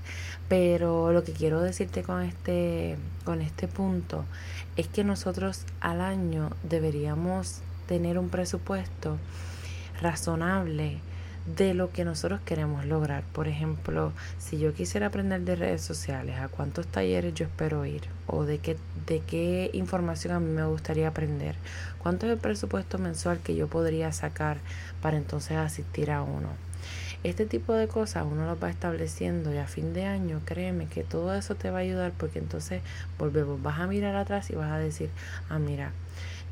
Pero 0.48 1.14
lo 1.14 1.24
que 1.24 1.34
quiero 1.34 1.62
decirte 1.62 2.04
con 2.04 2.24
este, 2.24 2.98
con 3.24 3.42
este 3.42 3.68
punto 3.68 4.26
es 4.76 4.88
que 4.88 5.04
nosotros 5.04 5.66
al 5.80 6.02
año 6.02 6.50
deberíamos 6.64 7.60
tener 7.88 8.18
un 8.18 8.30
presupuesto 8.30 9.18
razonable 10.02 10.98
de 11.46 11.74
lo 11.74 11.92
que 11.92 12.06
nosotros 12.06 12.40
queremos 12.46 12.86
lograr. 12.86 13.24
Por 13.34 13.48
ejemplo, 13.48 14.14
si 14.38 14.60
yo 14.60 14.74
quisiera 14.74 15.08
aprender 15.08 15.42
de 15.42 15.56
redes 15.56 15.82
sociales, 15.82 16.38
a 16.40 16.48
cuántos 16.48 16.88
talleres 16.88 17.34
yo 17.34 17.46
espero 17.46 17.86
ir 17.86 18.04
o 18.28 18.46
de 18.46 18.60
qué, 18.60 18.78
de 19.08 19.20
qué 19.20 19.70
información 19.74 20.34
a 20.34 20.40
mí 20.40 20.52
me 20.52 20.66
gustaría 20.66 21.08
aprender, 21.08 21.56
cuánto 22.00 22.26
es 22.26 22.34
el 22.34 22.38
presupuesto 22.38 22.98
mensual 22.98 23.40
que 23.40 23.56
yo 23.56 23.68
podría 23.68 24.12
sacar 24.12 24.58
para 25.02 25.18
entonces 25.18 25.58
asistir 25.58 26.12
a 26.12 26.22
uno. 26.22 26.50
Este 27.24 27.46
tipo 27.46 27.74
de 27.74 27.88
cosas 27.88 28.26
uno 28.30 28.48
lo 28.48 28.60
va 28.60 28.72
estableciendo 28.72 29.54
y 29.54 29.58
a 29.58 29.68
fin 29.68 29.94
de 29.94 30.06
año, 30.06 30.42
créeme 30.44 30.88
que 30.88 31.04
todo 31.04 31.36
eso 31.36 31.54
te 31.54 31.70
va 31.70 31.78
a 31.78 31.82
ayudar 31.82 32.14
porque 32.18 32.40
entonces 32.40 32.82
volvemos, 33.20 33.62
vas 33.62 33.80
a 33.80 33.86
mirar 33.86 34.16
atrás 34.16 34.50
y 34.50 34.56
vas 34.56 34.72
a 34.72 34.80
decir, 34.80 35.10
ah, 35.48 35.60
mira, 35.60 35.92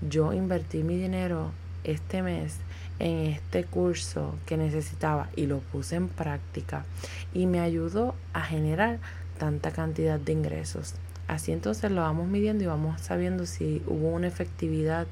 yo 0.08 0.32
invertí 0.32 0.84
mi 0.84 0.96
dinero 0.96 1.52
este 1.84 2.22
mes 2.22 2.58
en 3.00 3.28
este 3.28 3.64
curso 3.64 4.36
que 4.46 4.58
necesitaba 4.58 5.30
y 5.36 5.48
lo 5.48 5.60
puse 5.60 5.96
en 5.96 6.10
práctica 6.10 6.86
y 7.34 7.46
me 7.46 7.60
ayudó 7.60 8.16
a 8.34 8.42
generar 8.42 9.00
tanta 9.38 9.72
cantidad 9.72 10.20
de 10.20 10.34
ingresos. 10.34 10.96
Así 11.28 11.52
entonces 11.52 11.92
lo 11.92 12.02
vamos 12.02 12.28
midiendo 12.28 12.64
y 12.64 12.68
vamos 12.68 13.02
sabiendo 13.02 13.46
si 13.46 13.82
hubo 13.88 14.10
una 14.10 14.28
efectividad 14.28 15.08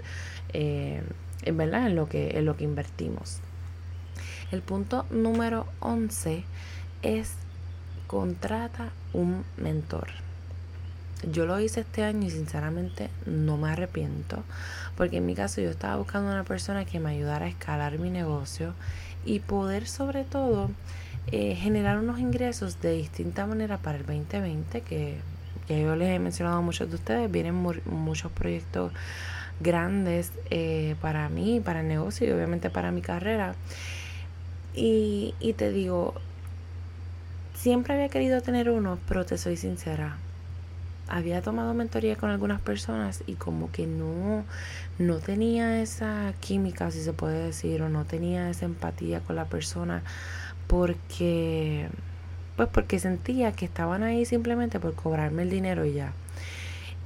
eh, 0.54 1.02
en 1.44 1.58
verdad 1.58 1.88
en 1.88 1.96
lo 1.96 2.10
que 2.10 2.38
en 2.38 2.46
lo 2.46 2.58
que 2.58 2.64
invertimos. 2.64 3.40
El 4.52 4.62
punto 4.62 5.06
número 5.10 5.68
11 5.80 6.44
es 7.02 7.34
contrata 8.08 8.90
un 9.14 9.44
mentor. 9.58 10.27
Yo 11.32 11.46
lo 11.46 11.60
hice 11.60 11.82
este 11.82 12.04
año 12.04 12.28
y 12.28 12.30
sinceramente 12.30 13.10
no 13.26 13.58
me 13.58 13.70
arrepiento 13.70 14.44
porque 14.96 15.18
en 15.18 15.26
mi 15.26 15.36
caso 15.36 15.62
yo 15.62 15.70
estaba 15.70 15.96
buscando 15.96 16.32
una 16.32 16.44
persona 16.44 16.86
que 16.86 17.00
me 17.00 17.12
ayudara 17.12 17.46
a 17.46 17.50
escalar 17.50 17.98
mi 18.00 18.10
negocio 18.10 18.74
y 19.26 19.40
poder 19.40 19.88
sobre 19.88 20.24
todo 20.24 20.70
eh, 21.32 21.56
generar 21.56 22.00
unos 22.00 22.20
ingresos 22.20 22.82
de 22.82 22.94
distinta 22.94 23.46
manera 23.46 23.78
para 23.78 23.98
el 23.98 24.06
2020 24.06 24.82
que 24.82 25.18
ya 25.68 25.78
yo 25.78 25.96
les 25.96 26.10
he 26.10 26.20
mencionado 26.20 26.58
a 26.58 26.62
muchos 26.62 26.90
de 26.90 26.96
ustedes, 26.96 27.30
vienen 27.30 27.56
muchos 27.56 28.32
proyectos 28.32 28.94
grandes 29.60 30.32
eh, 30.50 30.96
para 31.02 31.28
mí, 31.30 31.62
para 31.64 31.82
el 31.82 31.88
negocio 31.88 32.28
y 32.28 32.32
obviamente 32.32 32.70
para 32.70 32.92
mi 32.92 33.02
carrera. 33.02 33.56
Y, 34.74 35.36
y 35.42 35.54
te 35.54 35.72
digo, 35.72 36.14
siempre 37.54 37.96
había 37.96 38.08
querido 38.08 38.42
tener 38.42 38.70
uno, 38.70 38.98
pero 39.10 39.26
te 39.26 39.38
soy 39.38 39.58
sincera, 39.58 40.18
había 41.08 41.42
tomado 41.42 41.74
mentoría 41.74 42.16
con 42.16 42.30
algunas 42.30 42.62
personas 42.62 43.24
y 43.28 43.34
como 43.34 43.72
que 43.72 43.88
no, 43.88 44.44
no 45.00 45.18
tenía 45.20 45.82
esa 45.82 46.34
química, 46.40 46.92
si 46.92 47.02
se 47.02 47.14
puede 47.14 47.46
decir, 47.46 47.82
o 47.82 47.90
no 47.90 48.06
tenía 48.06 48.50
esa 48.50 48.66
empatía 48.66 49.20
con 49.22 49.36
la 49.36 49.46
persona 49.46 50.04
porque, 50.68 51.88
pues 52.56 52.70
porque 52.70 53.00
sentía 53.00 53.52
que 53.54 53.66
estaban 53.66 54.04
ahí 54.04 54.26
simplemente 54.26 54.80
por 54.80 54.94
cobrarme 54.96 55.44
el 55.44 55.50
dinero 55.50 55.86
y 55.86 55.94
ya. 55.94 56.14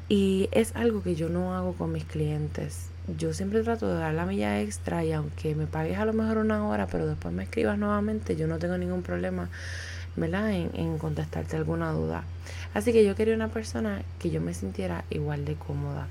Y 0.10 0.50
es 0.52 0.76
algo 0.76 1.04
que 1.04 1.16
yo 1.16 1.30
no 1.30 1.56
hago 1.56 1.74
con 1.74 1.92
mis 1.92 2.04
clientes. 2.04 2.88
Yo 3.18 3.34
siempre 3.34 3.64
trato 3.64 3.88
de 3.88 4.00
dar 4.00 4.14
la 4.14 4.26
milla 4.26 4.62
extra 4.62 5.04
y 5.06 5.12
aunque 5.12 5.56
me 5.56 5.68
pagues 5.68 5.98
a 5.98 6.06
lo 6.06 6.14
mejor 6.14 6.38
una 6.38 6.68
hora, 6.68 6.88
pero 6.88 7.08
después 7.08 7.34
me 7.34 7.44
escribas 7.44 7.78
nuevamente, 7.78 8.36
yo 8.36 8.48
no 8.48 8.60
tengo 8.60 8.78
ningún 8.78 9.04
problema 9.04 9.50
¿verdad? 10.16 10.52
En, 10.52 10.72
en 10.74 10.98
contestarte 10.98 11.56
alguna 11.58 11.92
duda. 11.92 12.24
Así 12.74 12.94
que 12.94 13.06
yo 13.06 13.16
quería 13.16 13.36
una 13.36 13.50
persona 13.50 14.02
que 14.20 14.30
yo 14.30 14.42
me 14.42 14.54
sintiera 14.54 15.04
igual 15.10 15.46
de 15.46 15.56
cómoda. 15.56 16.08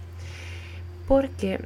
Porque 1.08 1.60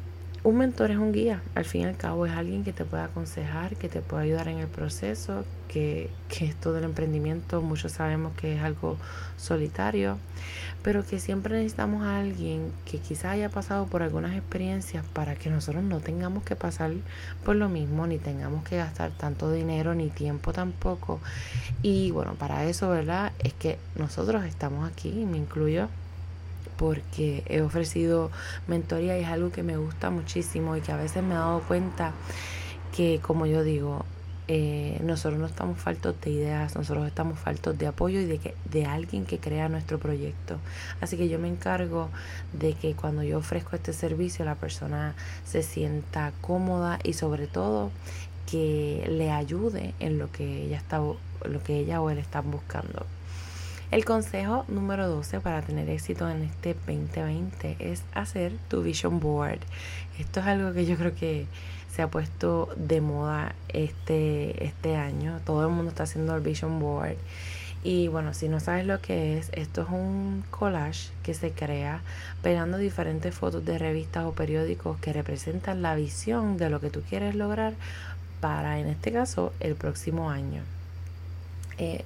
un 0.45 0.59
mentor 0.59 0.91
es 0.91 0.99
un 0.99 1.11
guía, 1.11 1.41
al 1.55 1.65
fin 1.65 1.81
y 1.81 1.85
al 1.87 1.97
cabo 1.97 2.27
es 2.27 2.33
alguien 2.33 2.65
que 2.65 2.75
te 2.75 2.85
puede 2.85 3.03
aconsejar, 3.03 3.77
que 3.77 3.89
te 3.89 4.03
puede 4.03 4.25
ayudar 4.25 4.49
en 4.49 4.59
el 4.59 4.67
proceso, 4.69 5.47
que, 5.69 6.11
que 6.29 6.45
esto 6.45 6.75
del 6.75 6.85
emprendimiento 6.85 7.63
muchos 7.63 7.93
sabemos 7.93 8.37
que 8.37 8.55
es 8.55 8.63
algo 8.63 8.99
solitario, 9.39 10.19
pero 10.83 11.03
que 11.03 11.19
siempre 11.19 11.57
necesitamos 11.57 12.03
a 12.03 12.19
alguien 12.19 12.73
que 12.85 12.99
quizás 12.99 13.33
haya 13.33 13.49
pasado 13.49 13.87
por 13.87 14.03
algunas 14.03 14.37
experiencias 14.37 15.03
para 15.15 15.35
que 15.35 15.49
nosotros 15.49 15.83
no 15.83 16.01
tengamos 16.01 16.45
que 16.45 16.57
pasar 16.57 16.93
por 17.43 17.57
lo 17.57 17.71
mismo, 17.71 18.07
ni 18.07 18.19
tengamos 18.19 18.65
que 18.65 18.77
gastar 18.77 19.13
tanto 19.13 19.51
dinero 19.51 19.95
ni 19.95 20.11
tiempo 20.11 20.53
tampoco. 20.53 21.21
Y 21.81 22.11
bueno, 22.11 22.35
para 22.35 22.67
eso, 22.67 22.91
¿verdad? 22.91 23.33
Es 23.39 23.55
que 23.55 23.79
nosotros 23.97 24.45
estamos 24.45 24.87
aquí, 24.87 25.11
me 25.25 25.39
incluyo 25.39 25.89
porque 26.77 27.43
he 27.47 27.61
ofrecido 27.61 28.31
mentoría 28.67 29.19
y 29.19 29.23
es 29.23 29.29
algo 29.29 29.51
que 29.51 29.63
me 29.63 29.77
gusta 29.77 30.11
muchísimo 30.11 30.77
y 30.77 30.81
que 30.81 30.93
a 30.93 30.97
veces 30.97 31.23
me 31.23 31.35
he 31.35 31.39
dado 31.39 31.61
cuenta 31.61 32.13
que, 32.95 33.21
como 33.23 33.47
yo 33.47 33.63
digo, 33.63 34.05
eh, 34.47 35.01
nosotros 35.03 35.41
no 35.41 35.47
estamos 35.47 35.79
faltos 35.79 36.21
de 36.21 36.31
ideas, 36.31 36.75
nosotros 36.75 37.07
estamos 37.07 37.39
faltos 37.39 37.79
de 37.79 37.87
apoyo 37.87 38.21
y 38.21 38.27
de, 38.27 38.39
que, 38.39 38.55
de 38.71 38.85
alguien 38.85 39.25
que 39.25 39.39
crea 39.39 39.69
nuestro 39.71 39.99
proyecto. 39.99 40.59
Así 41.01 41.17
que 41.17 41.29
yo 41.29 41.39
me 41.39 41.49
encargo 41.49 42.11
de 42.53 42.75
que 42.75 42.95
cuando 42.95 43.23
yo 43.23 43.39
ofrezco 43.39 43.75
este 43.75 43.93
servicio 43.93 44.45
la 44.45 44.55
persona 44.55 45.15
se 45.47 45.63
sienta 45.63 46.33
cómoda 46.43 46.99
y 47.03 47.15
sobre 47.15 47.47
todo 47.47 47.91
que 48.51 49.07
le 49.09 49.31
ayude 49.31 49.95
en 49.99 50.19
lo 50.19 50.31
que 50.31 50.65
ella 50.65 50.77
está 50.77 50.99
lo 50.99 51.63
que 51.63 51.79
ella 51.79 52.01
o 52.01 52.11
él 52.11 52.19
están 52.19 52.51
buscando. 52.51 53.07
El 53.91 54.05
consejo 54.05 54.65
número 54.69 55.09
12 55.09 55.41
para 55.41 55.63
tener 55.63 55.89
éxito 55.89 56.29
en 56.29 56.43
este 56.43 56.75
2020 56.87 57.77
es 57.79 58.03
hacer 58.15 58.53
tu 58.69 58.83
vision 58.83 59.21
board. 59.21 59.61
Esto 60.19 60.41
es 60.41 60.47
algo 60.47 60.73
que 60.73 60.87
yo 60.87 60.97
creo 60.97 61.15
que 61.15 61.47
se 61.95 62.03
ha 62.03 62.09
puesto 62.09 62.71
de 62.77 63.01
moda 63.01 63.55
este, 63.69 64.65
este 64.65 64.97
año. 64.97 65.41
Todo 65.45 65.67
el 65.67 65.73
mundo 65.73 65.91
está 65.91 66.05
haciendo 66.05 66.35
el 66.35 66.41
vision 66.41 66.81
board. 66.81 67.17
Y 67.85 68.09
bueno, 68.09 68.33
si 68.33 68.49
no 68.49 68.59
sabes 68.59 68.87
lo 68.87 69.01
que 69.01 69.37
es, 69.39 69.51
esto 69.53 69.83
es 69.83 69.89
un 69.91 70.43
collage 70.51 71.11
que 71.23 71.35
se 71.35 71.53
crea 71.53 72.01
pegando 72.43 72.79
diferentes 72.79 73.35
fotos 73.35 73.65
de 73.65 73.79
revistas 73.79 74.25
o 74.25 74.33
periódicos 74.33 74.99
que 74.99 75.13
representan 75.13 75.83
la 75.83 75.95
visión 75.95 76.57
de 76.57 76.71
lo 76.71 76.81
que 76.81 76.89
tú 76.89 77.03
quieres 77.03 77.35
lograr 77.35 77.75
para, 78.41 78.81
en 78.81 78.89
este 78.89 79.13
caso, 79.13 79.53
el 79.61 79.75
próximo 79.75 80.31
año. 80.31 80.63
Eh, 81.77 82.05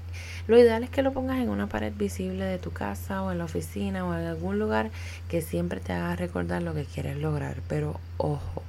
lo 0.48 0.58
ideal 0.58 0.82
es 0.82 0.90
que 0.90 1.02
lo 1.02 1.12
pongas 1.12 1.38
en 1.38 1.50
una 1.50 1.68
pared 1.68 1.92
visible 1.94 2.44
de 2.44 2.58
tu 2.58 2.72
casa 2.72 3.22
o 3.22 3.30
en 3.30 3.38
la 3.38 3.44
oficina 3.44 4.04
o 4.06 4.14
en 4.14 4.26
algún 4.26 4.58
lugar 4.58 4.90
que 5.28 5.42
siempre 5.42 5.78
te 5.78 5.92
haga 5.92 6.16
recordar 6.16 6.62
lo 6.62 6.74
que 6.74 6.84
quieres 6.84 7.18
lograr. 7.18 7.58
Pero 7.68 8.00
ojo, 8.16 8.62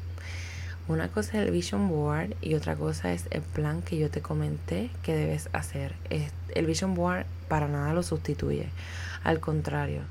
una 0.89 1.07
cosa 1.07 1.39
es 1.39 1.47
el 1.47 1.51
vision 1.51 1.87
board 1.87 2.35
y 2.41 2.55
otra 2.55 2.75
cosa 2.75 3.13
es 3.13 3.27
el 3.31 3.41
plan 3.41 3.81
que 3.81 3.97
yo 3.97 4.09
te 4.09 4.21
comenté 4.21 4.89
que 5.03 5.15
debes 5.15 5.49
hacer. 5.53 5.95
El 6.53 6.65
vision 6.65 6.95
board 6.95 7.25
para 7.47 7.69
nada 7.69 7.93
lo 7.93 8.03
sustituye. 8.03 8.67
Al 9.23 9.39
contrario, 9.39 10.01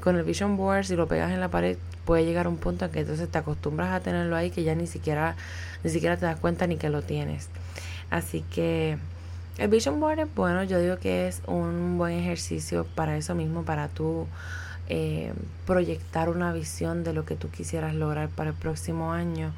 con 0.00 0.16
el 0.16 0.22
vision 0.22 0.56
board 0.56 0.84
si 0.84 0.94
lo 0.94 1.08
pegas 1.08 1.32
en 1.32 1.40
la 1.40 1.48
pared 1.48 1.76
puede 2.04 2.24
llegar 2.24 2.46
un 2.48 2.56
punto 2.56 2.84
en 2.84 2.92
que 2.92 3.00
entonces 3.00 3.28
te 3.28 3.38
acostumbras 3.38 3.92
a 3.92 4.00
tenerlo 4.00 4.36
ahí 4.36 4.50
que 4.50 4.62
ya 4.62 4.74
ni 4.74 4.86
siquiera 4.86 5.36
ni 5.82 5.90
siquiera 5.90 6.16
te 6.16 6.26
das 6.26 6.38
cuenta 6.38 6.66
ni 6.66 6.76
que 6.76 6.88
lo 6.88 7.02
tienes. 7.02 7.48
Así 8.10 8.44
que 8.50 8.96
el 9.60 9.68
vision 9.68 10.00
board 10.00 10.20
es 10.20 10.34
bueno, 10.34 10.64
yo 10.64 10.80
digo 10.80 10.96
que 10.96 11.28
es 11.28 11.42
un 11.46 11.98
buen 11.98 12.18
ejercicio 12.18 12.86
para 12.94 13.18
eso 13.18 13.34
mismo, 13.34 13.62
para 13.62 13.88
tú 13.88 14.26
eh, 14.88 15.34
proyectar 15.66 16.30
una 16.30 16.50
visión 16.50 17.04
de 17.04 17.12
lo 17.12 17.26
que 17.26 17.36
tú 17.36 17.50
quisieras 17.50 17.94
lograr 17.94 18.30
para 18.30 18.50
el 18.50 18.56
próximo 18.56 19.12
año, 19.12 19.52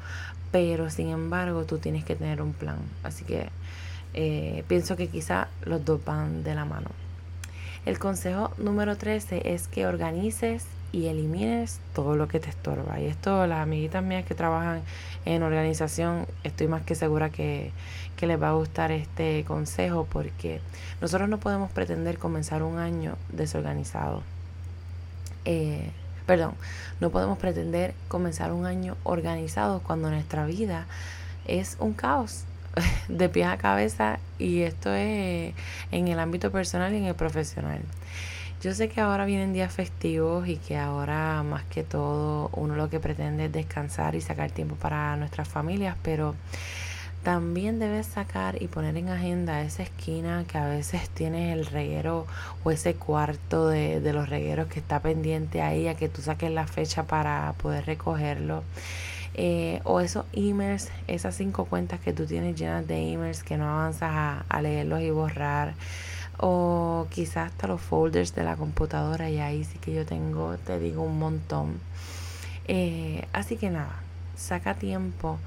pero 0.51 0.89
sin 0.89 1.07
embargo 1.07 1.63
tú 1.63 1.77
tienes 1.77 2.03
que 2.03 2.17
tener 2.17 2.41
un 2.41 2.51
plan. 2.51 2.75
Así 3.01 3.23
que 3.23 3.47
eh, 4.13 4.65
pienso 4.67 4.97
que 4.97 5.07
quizá 5.07 5.47
los 5.63 5.85
dos 5.85 6.03
van 6.03 6.43
de 6.43 6.53
la 6.53 6.65
mano. 6.65 6.89
El 7.85 7.97
consejo 7.97 8.51
número 8.57 8.97
13 8.97 9.53
es 9.53 9.69
que 9.69 9.87
organices 9.87 10.65
y 10.91 11.07
elimines 11.07 11.79
todo 11.93 12.17
lo 12.17 12.27
que 12.27 12.41
te 12.41 12.49
estorba. 12.49 12.99
Y 12.99 13.05
esto, 13.05 13.47
las 13.47 13.59
amiguitas 13.59 14.03
mías 14.03 14.25
que 14.25 14.35
trabajan 14.35 14.81
en 15.23 15.43
organización, 15.43 16.27
estoy 16.43 16.67
más 16.67 16.83
que 16.83 16.93
segura 16.93 17.29
que, 17.29 17.71
que 18.23 18.27
les 18.27 18.41
va 18.41 18.51
a 18.51 18.53
gustar 18.53 18.93
este 18.93 19.43
consejo 19.45 20.07
porque 20.09 20.61
nosotros 21.01 21.27
no 21.27 21.41
podemos 21.41 21.69
pretender 21.69 22.17
comenzar 22.17 22.63
un 22.63 22.77
año 22.77 23.17
desorganizado. 23.27 24.23
Eh, 25.43 25.91
perdón, 26.25 26.53
no 27.01 27.09
podemos 27.09 27.37
pretender 27.37 27.93
comenzar 28.07 28.53
un 28.53 28.65
año 28.65 28.95
organizado 29.03 29.81
cuando 29.81 30.09
nuestra 30.09 30.45
vida 30.45 30.85
es 31.47 31.75
un 31.81 31.91
caos 31.91 32.45
de 33.09 33.27
pies 33.27 33.47
a 33.47 33.57
cabeza 33.57 34.19
y 34.39 34.61
esto 34.61 34.93
es 34.93 35.53
en 35.91 36.07
el 36.07 36.17
ámbito 36.17 36.49
personal 36.49 36.93
y 36.93 36.99
en 36.99 37.03
el 37.03 37.15
profesional. 37.15 37.81
Yo 38.61 38.73
sé 38.73 38.87
que 38.87 39.01
ahora 39.01 39.25
vienen 39.25 39.51
días 39.51 39.73
festivos 39.73 40.47
y 40.47 40.55
que 40.55 40.77
ahora 40.77 41.43
más 41.43 41.65
que 41.65 41.83
todo 41.83 42.49
uno 42.53 42.77
lo 42.77 42.89
que 42.89 43.01
pretende 43.01 43.47
es 43.47 43.51
descansar 43.51 44.15
y 44.15 44.21
sacar 44.21 44.49
tiempo 44.49 44.75
para 44.75 45.17
nuestras 45.17 45.49
familias, 45.49 45.97
pero 46.01 46.35
también 47.23 47.79
debes 47.79 48.07
sacar 48.07 48.61
y 48.61 48.67
poner 48.67 48.97
en 48.97 49.09
agenda 49.09 49.61
esa 49.61 49.83
esquina 49.83 50.45
que 50.47 50.57
a 50.57 50.67
veces 50.67 51.09
tienes 51.09 51.53
el 51.57 51.65
reguero 51.65 52.27
o 52.63 52.71
ese 52.71 52.95
cuarto 52.95 53.67
de, 53.67 54.01
de 54.01 54.13
los 54.13 54.29
regueros 54.29 54.67
que 54.67 54.79
está 54.79 54.99
pendiente 54.99 55.61
ahí 55.61 55.87
a 55.87 55.95
que 55.95 56.09
tú 56.09 56.21
saques 56.21 56.51
la 56.51 56.67
fecha 56.67 57.03
para 57.03 57.53
poder 57.61 57.85
recogerlo. 57.85 58.63
Eh, 59.35 59.79
o 59.83 59.99
esos 59.99 60.25
emails, 60.33 60.89
esas 61.07 61.35
cinco 61.35 61.65
cuentas 61.65 61.99
que 61.99 62.13
tú 62.13 62.27
tienes 62.27 62.55
llenas 62.55 62.87
de 62.87 63.13
emails 63.13 63.43
que 63.43 63.57
no 63.57 63.67
avanzas 63.67 64.43
a, 64.47 64.61
leerlos 64.61 65.01
y 65.01 65.09
borrar 65.09 65.73
o 66.37 67.07
quizás 67.09 67.51
hasta 67.51 67.67
los 67.67 67.81
folders 67.81 68.35
de 68.35 68.43
la 68.43 68.55
computadora 68.55 69.29
y 69.29 69.39
ahí 69.39 69.63
sí 69.63 69.79
que 69.79 69.93
yo 69.93 70.05
tengo, 70.05 70.57
te 70.65 70.77
digo, 70.77 71.01
un 71.01 71.17
montón. 71.17 71.79
Eh, 72.67 73.27
así 73.33 73.57
que 73.57 73.69
nada, 73.71 73.95
saca 74.35 74.75
tiempo 74.75 75.39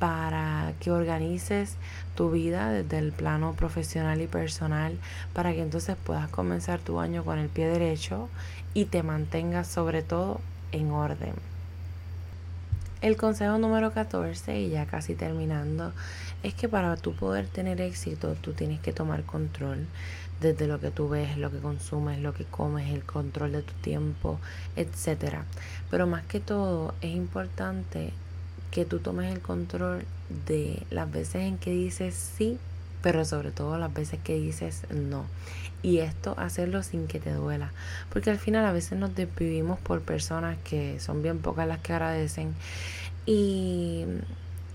para 0.00 0.72
que 0.80 0.90
organices 0.90 1.76
tu 2.16 2.30
vida 2.30 2.72
desde 2.72 2.98
el 2.98 3.12
plano 3.12 3.52
profesional 3.52 4.20
y 4.22 4.26
personal 4.26 4.98
para 5.34 5.52
que 5.52 5.62
entonces 5.62 5.94
puedas 6.02 6.28
comenzar 6.30 6.80
tu 6.80 6.98
año 7.00 7.22
con 7.22 7.38
el 7.38 7.50
pie 7.50 7.68
derecho 7.68 8.28
y 8.74 8.86
te 8.86 9.02
mantengas 9.02 9.68
sobre 9.68 10.02
todo 10.02 10.40
en 10.72 10.90
orden. 10.90 11.34
El 13.02 13.16
consejo 13.16 13.58
número 13.58 13.92
14, 13.92 14.60
y 14.60 14.70
ya 14.70 14.86
casi 14.86 15.14
terminando, 15.14 15.92
es 16.42 16.54
que 16.54 16.68
para 16.68 16.96
tú 16.96 17.14
poder 17.14 17.46
tener 17.46 17.80
éxito, 17.80 18.34
tú 18.40 18.52
tienes 18.52 18.80
que 18.80 18.92
tomar 18.92 19.22
control 19.24 19.86
desde 20.40 20.66
lo 20.66 20.80
que 20.80 20.90
tú 20.90 21.08
ves, 21.08 21.36
lo 21.36 21.50
que 21.50 21.58
consumes, 21.58 22.18
lo 22.18 22.32
que 22.32 22.44
comes, 22.44 22.90
el 22.90 23.04
control 23.04 23.52
de 23.52 23.62
tu 23.62 23.74
tiempo, 23.74 24.38
etcétera. 24.76 25.44
Pero 25.90 26.06
más 26.06 26.24
que 26.24 26.40
todo 26.40 26.94
es 27.02 27.14
importante 27.14 28.12
que 28.70 28.84
tú 28.84 28.98
tomes 28.98 29.32
el 29.32 29.40
control 29.40 30.04
de 30.46 30.82
las 30.90 31.10
veces 31.10 31.42
en 31.42 31.58
que 31.58 31.70
dices 31.70 32.14
sí, 32.14 32.58
pero 33.02 33.24
sobre 33.24 33.50
todo 33.50 33.78
las 33.78 33.92
veces 33.92 34.20
que 34.22 34.34
dices 34.34 34.82
no. 34.90 35.24
Y 35.82 35.98
esto 35.98 36.34
hacerlo 36.38 36.82
sin 36.82 37.06
que 37.06 37.20
te 37.20 37.32
duela, 37.32 37.72
porque 38.12 38.30
al 38.30 38.38
final 38.38 38.64
a 38.66 38.72
veces 38.72 38.98
nos 38.98 39.14
desvivimos 39.14 39.78
por 39.78 40.02
personas 40.02 40.58
que 40.64 41.00
son 41.00 41.22
bien 41.22 41.38
pocas 41.38 41.66
las 41.66 41.78
que 41.78 41.92
agradecen. 41.92 42.54
Y 43.26 44.04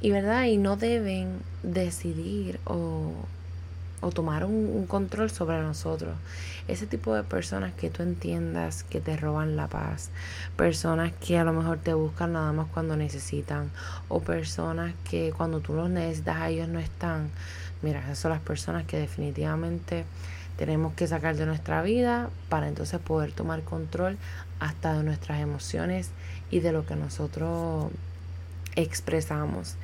y 0.02 0.12
verdad 0.12 0.46
y 0.46 0.58
no 0.58 0.78
deben 0.78 1.40
decidir 1.64 2.60
o 2.66 3.12
o 4.06 4.12
tomar 4.12 4.46
un, 4.46 4.86
control 4.86 5.32
sobre 5.32 5.60
nosotros. 5.62 6.16
Ese 6.68 6.86
tipo 6.86 7.16
de 7.16 7.24
personas 7.24 7.74
que 7.74 7.90
tú 7.90 8.04
entiendas 8.04 8.84
que 8.84 9.02
te 9.02 9.18
roban 9.18 9.56
la 9.56 9.68
paz, 9.68 10.12
personas 10.56 11.12
que 11.14 11.40
a 11.40 11.44
lo 11.44 11.54
mejor 11.54 11.80
te 11.80 11.96
buscan 11.96 12.34
nada 12.34 12.54
más 12.54 12.68
cuando 12.72 12.96
necesitan, 12.96 13.72
o 14.08 14.20
personas 14.20 14.94
que 15.10 15.34
cuando 15.36 15.60
tú 15.60 15.74
los 15.74 15.90
necesitas 15.90 16.38
a 16.38 16.50
ellos 16.50 16.70
no 16.70 16.78
están. 16.78 17.32
Mira, 17.82 18.00
esas 18.02 18.20
son 18.20 18.30
las 18.30 18.42
personas 18.42 18.86
que 18.86 19.00
definitivamente 19.00 20.06
tenemos 20.56 20.94
que 20.94 21.08
sacar 21.08 21.36
de 21.36 21.48
nuestra 21.48 21.82
vida 21.82 22.30
para 22.48 22.68
entonces 22.68 23.00
poder 23.00 23.32
tomar 23.32 23.64
control 23.64 24.20
hasta 24.60 24.94
de 24.94 25.04
nuestras 25.04 25.42
emociones 25.42 26.12
y 26.52 26.60
de 26.60 26.72
lo 26.72 26.86
que 26.86 26.96
nosotros 26.96 27.90
expresamos. 28.76 29.78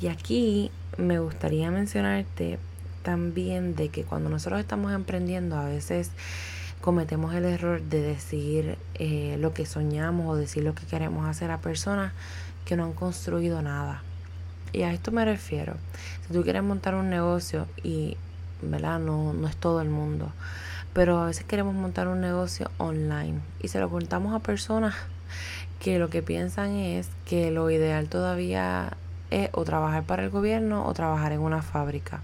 Y 0.00 0.08
aquí 0.08 0.72
me 0.98 1.20
gustaría 1.20 1.70
mencionarte 1.70 2.58
también 3.02 3.74
de 3.74 3.88
que 3.88 4.04
cuando 4.04 4.28
nosotros 4.30 4.60
estamos 4.60 4.92
emprendiendo 4.92 5.56
a 5.56 5.64
veces 5.64 6.10
cometemos 6.80 7.34
el 7.34 7.44
error 7.44 7.82
de 7.82 8.00
decir 8.00 8.78
eh, 8.94 9.36
lo 9.38 9.52
que 9.52 9.66
soñamos 9.66 10.28
o 10.28 10.36
decir 10.36 10.64
lo 10.64 10.74
que 10.74 10.86
queremos 10.86 11.28
hacer 11.28 11.50
a 11.50 11.58
personas 11.58 12.12
que 12.64 12.76
no 12.76 12.84
han 12.84 12.92
construido 12.92 13.62
nada. 13.62 14.02
Y 14.72 14.82
a 14.82 14.92
esto 14.92 15.10
me 15.10 15.24
refiero. 15.24 15.74
Si 16.26 16.32
tú 16.32 16.42
quieres 16.42 16.62
montar 16.62 16.94
un 16.94 17.10
negocio 17.10 17.66
y 17.82 18.16
¿verdad? 18.62 18.98
No, 18.98 19.32
no 19.32 19.48
es 19.48 19.56
todo 19.56 19.80
el 19.80 19.88
mundo. 19.88 20.32
Pero 20.92 21.18
a 21.18 21.26
veces 21.26 21.44
queremos 21.44 21.74
montar 21.74 22.08
un 22.08 22.20
negocio 22.20 22.70
online 22.78 23.40
y 23.60 23.68
se 23.68 23.78
lo 23.78 23.88
contamos 23.90 24.34
a 24.34 24.40
personas 24.40 24.94
que 25.78 25.98
lo 25.98 26.10
que 26.10 26.22
piensan 26.22 26.72
es 26.72 27.08
que 27.24 27.50
lo 27.50 27.70
ideal 27.70 28.08
todavía 28.08 28.96
es 29.30 29.50
o 29.52 29.64
trabajar 29.64 30.02
para 30.02 30.24
el 30.24 30.30
gobierno 30.30 30.86
o 30.86 30.92
trabajar 30.92 31.32
en 31.32 31.40
una 31.40 31.62
fábrica. 31.62 32.20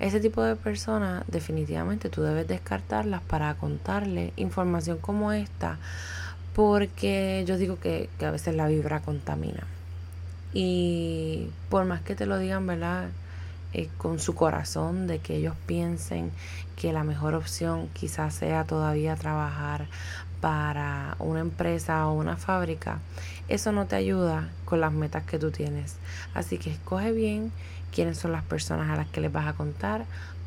Ese 0.00 0.18
tipo 0.18 0.42
de 0.42 0.56
personas 0.56 1.24
definitivamente 1.28 2.08
tú 2.08 2.22
debes 2.22 2.48
descartarlas 2.48 3.20
para 3.22 3.54
contarle 3.54 4.32
información 4.36 4.98
como 4.98 5.32
esta 5.32 5.78
porque 6.54 7.44
yo 7.46 7.56
digo 7.56 7.78
que, 7.78 8.08
que 8.18 8.26
a 8.26 8.30
veces 8.30 8.54
la 8.56 8.66
vibra 8.66 9.00
contamina. 9.00 9.66
Y 10.52 11.48
por 11.68 11.84
más 11.84 12.00
que 12.00 12.16
te 12.16 12.26
lo 12.26 12.38
digan, 12.38 12.66
¿verdad? 12.66 13.08
Eh, 13.72 13.88
con 13.98 14.18
su 14.18 14.34
corazón 14.34 15.06
de 15.06 15.20
que 15.20 15.36
ellos 15.36 15.54
piensen 15.66 16.32
que 16.74 16.92
la 16.92 17.04
mejor 17.04 17.34
opción 17.34 17.88
quizás 17.92 18.34
sea 18.34 18.64
todavía 18.64 19.14
trabajar 19.14 19.86
para 20.40 21.14
una 21.20 21.40
empresa 21.40 22.08
o 22.08 22.14
una 22.14 22.36
fábrica, 22.36 22.98
eso 23.48 23.70
no 23.70 23.86
te 23.86 23.94
ayuda 23.94 24.48
con 24.64 24.80
las 24.80 24.92
metas 24.92 25.22
que 25.24 25.38
tú 25.38 25.52
tienes. 25.52 25.96
Así 26.34 26.58
que 26.58 26.70
escoge 26.70 27.12
bien 27.12 27.52
quiénes 27.92 28.18
son 28.18 28.32
las 28.32 28.44
personas 28.44 28.90
a 28.90 28.96
las 28.96 29.08
que 29.08 29.20
les 29.20 29.32
vas 29.32 29.46
a 29.46 29.54
contar, 29.54 30.04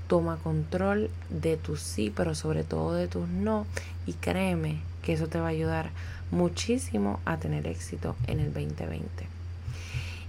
toma 0.08 0.38
control 0.38 1.10
de 1.30 1.58
tus 1.58 1.82
sí, 1.82 2.12
pero 2.16 2.36
sobre 2.36 2.64
todo 2.64 2.94
de 2.94 3.08
tus 3.08 3.28
no, 3.28 3.66
y 4.06 4.14
créeme 4.14 4.80
que 5.02 5.14
eso 5.14 5.28
te 5.28 5.40
va 5.40 5.48
a 5.48 5.50
ayudar 5.50 5.90
muchísimo 6.32 7.20
a 7.26 7.38
tener 7.38 7.68
éxito 7.68 8.16
en 8.28 8.40
el 8.40 8.54
2020. 8.54 9.28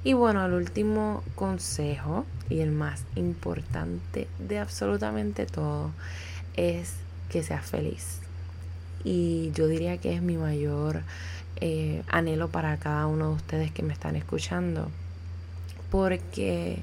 Y 0.04 0.12
bueno, 0.12 0.44
el 0.44 0.52
último 0.52 1.22
consejo 1.34 2.26
y 2.50 2.60
el 2.60 2.72
más 2.72 3.04
importante 3.16 4.28
de 4.38 4.58
absolutamente 4.58 5.46
todo 5.46 5.92
es 6.56 6.94
que 7.30 7.42
seas 7.42 7.64
feliz. 7.64 8.18
Y 9.02 9.50
yo 9.52 9.66
diría 9.66 9.96
que 9.96 10.14
es 10.14 10.20
mi 10.20 10.36
mayor 10.36 11.02
eh, 11.56 12.02
anhelo 12.08 12.48
para 12.48 12.76
cada 12.76 13.06
uno 13.06 13.30
de 13.30 13.34
ustedes 13.36 13.70
que 13.72 13.82
me 13.82 13.94
están 13.94 14.16
escuchando. 14.16 14.90
Porque 15.94 16.82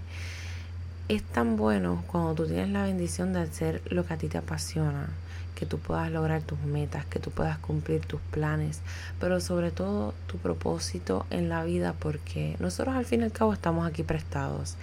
es 1.10 1.22
tan 1.22 1.58
bueno 1.58 2.02
cuando 2.08 2.34
tú 2.34 2.46
tienes 2.46 2.70
la 2.70 2.84
bendición 2.84 3.34
de 3.34 3.42
hacer 3.42 3.82
lo 3.92 4.06
que 4.06 4.14
a 4.14 4.18
ti 4.18 4.30
te 4.30 4.38
apasiona 4.38 5.10
que 5.54 5.66
tú 5.66 5.80
puedas 5.80 6.10
lograr 6.10 6.44
tus 6.44 6.62
metas, 6.62 7.06
que 7.08 7.20
tú 7.20 7.30
puedas 7.30 7.58
cumplir 7.58 8.06
tus 8.06 8.22
planes, 8.32 8.80
pero 9.20 9.42
sobre 9.42 9.70
todo 9.70 10.14
tu 10.28 10.38
propósito 10.38 11.26
en 11.30 11.50
la 11.50 11.66
vida, 11.66 11.94
porque 12.00 12.56
nosotros 12.62 12.96
al 12.96 13.04
fin 13.04 13.20
y 13.20 13.26
al 13.26 13.34
cabo 13.34 13.52
estamos 13.52 13.86
aquí 13.86 14.02
prestados. 14.02 14.78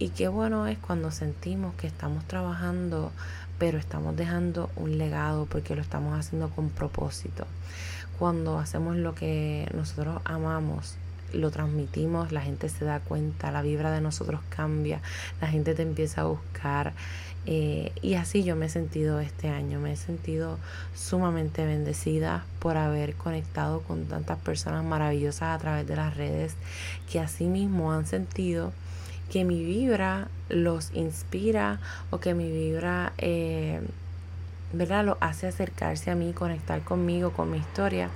Y 0.00 0.08
qué 0.08 0.26
bueno 0.26 0.66
es 0.66 0.76
cuando 0.76 1.12
sentimos 1.12 1.72
que 1.74 1.86
estamos 1.86 2.24
trabajando, 2.26 3.12
pero 3.60 3.78
estamos 3.78 4.16
dejando 4.16 4.68
un 4.74 4.98
legado 4.98 5.46
porque 5.46 5.76
lo 5.76 5.80
estamos 5.80 6.18
haciendo 6.18 6.50
con 6.50 6.70
propósito. 6.70 7.46
Cuando 8.18 8.58
hacemos 8.58 8.96
lo 8.96 9.14
que 9.14 9.70
nosotros 9.74 10.20
amamos, 10.24 10.96
lo 11.32 11.50
transmitimos, 11.50 12.32
la 12.32 12.42
gente 12.42 12.68
se 12.68 12.84
da 12.84 13.00
cuenta, 13.00 13.50
la 13.50 13.62
vibra 13.62 13.90
de 13.90 14.00
nosotros 14.00 14.40
cambia, 14.48 15.00
la 15.40 15.48
gente 15.48 15.74
te 15.74 15.82
empieza 15.82 16.22
a 16.22 16.24
buscar. 16.24 16.92
Eh, 17.46 17.92
y 18.02 18.14
así 18.14 18.44
yo 18.44 18.54
me 18.54 18.66
he 18.66 18.68
sentido 18.68 19.18
este 19.20 19.48
año, 19.48 19.80
me 19.80 19.92
he 19.92 19.96
sentido 19.96 20.58
sumamente 20.94 21.64
bendecida 21.64 22.44
por 22.58 22.76
haber 22.76 23.14
conectado 23.14 23.80
con 23.80 24.04
tantas 24.04 24.38
personas 24.38 24.84
maravillosas 24.84 25.56
a 25.56 25.58
través 25.58 25.86
de 25.86 25.96
las 25.96 26.16
redes 26.16 26.54
que 27.10 27.18
así 27.18 27.46
mismo 27.46 27.92
han 27.92 28.06
sentido 28.06 28.72
que 29.30 29.44
mi 29.44 29.64
vibra 29.64 30.28
los 30.48 30.90
inspira 30.92 31.78
o 32.10 32.20
que 32.20 32.34
mi 32.34 32.50
vibra, 32.50 33.12
eh, 33.18 33.80
¿verdad? 34.72 35.04
Lo 35.04 35.16
hace 35.20 35.46
acercarse 35.46 36.10
a 36.10 36.14
mí, 36.16 36.32
conectar 36.32 36.82
conmigo, 36.82 37.32
con 37.32 37.50
mi 37.50 37.58
historia. 37.58 38.10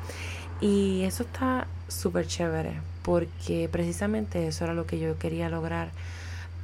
Y 0.61 1.03
eso 1.05 1.23
está 1.23 1.67
súper 1.89 2.27
chévere 2.27 2.94
porque 3.05 3.69
precisamente 3.71 4.49
eso 4.49 4.65
era 4.65 4.73
lo 4.73 4.87
que 4.87 4.99
yo 4.99 5.19
quería 5.19 5.51
lograr 5.51 5.91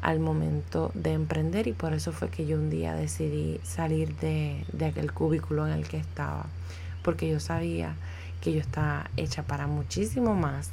al 0.00 0.18
momento 0.18 0.90
de 0.94 1.12
emprender 1.12 1.66
y 1.66 1.74
por 1.74 1.92
eso 1.92 2.12
fue 2.12 2.30
que 2.30 2.46
yo 2.46 2.56
un 2.56 2.70
día 2.70 2.94
decidí 2.94 3.60
salir 3.62 4.16
de, 4.16 4.64
de 4.72 4.86
aquel 4.86 5.12
cubículo 5.12 5.66
en 5.66 5.74
el 5.74 5.86
que 5.86 5.98
estaba, 5.98 6.46
porque 7.02 7.28
yo 7.28 7.38
sabía 7.40 7.94
que 8.40 8.54
yo 8.54 8.60
estaba 8.60 9.10
hecha 9.18 9.42
para 9.42 9.66
muchísimo 9.66 10.34
más 10.34 10.70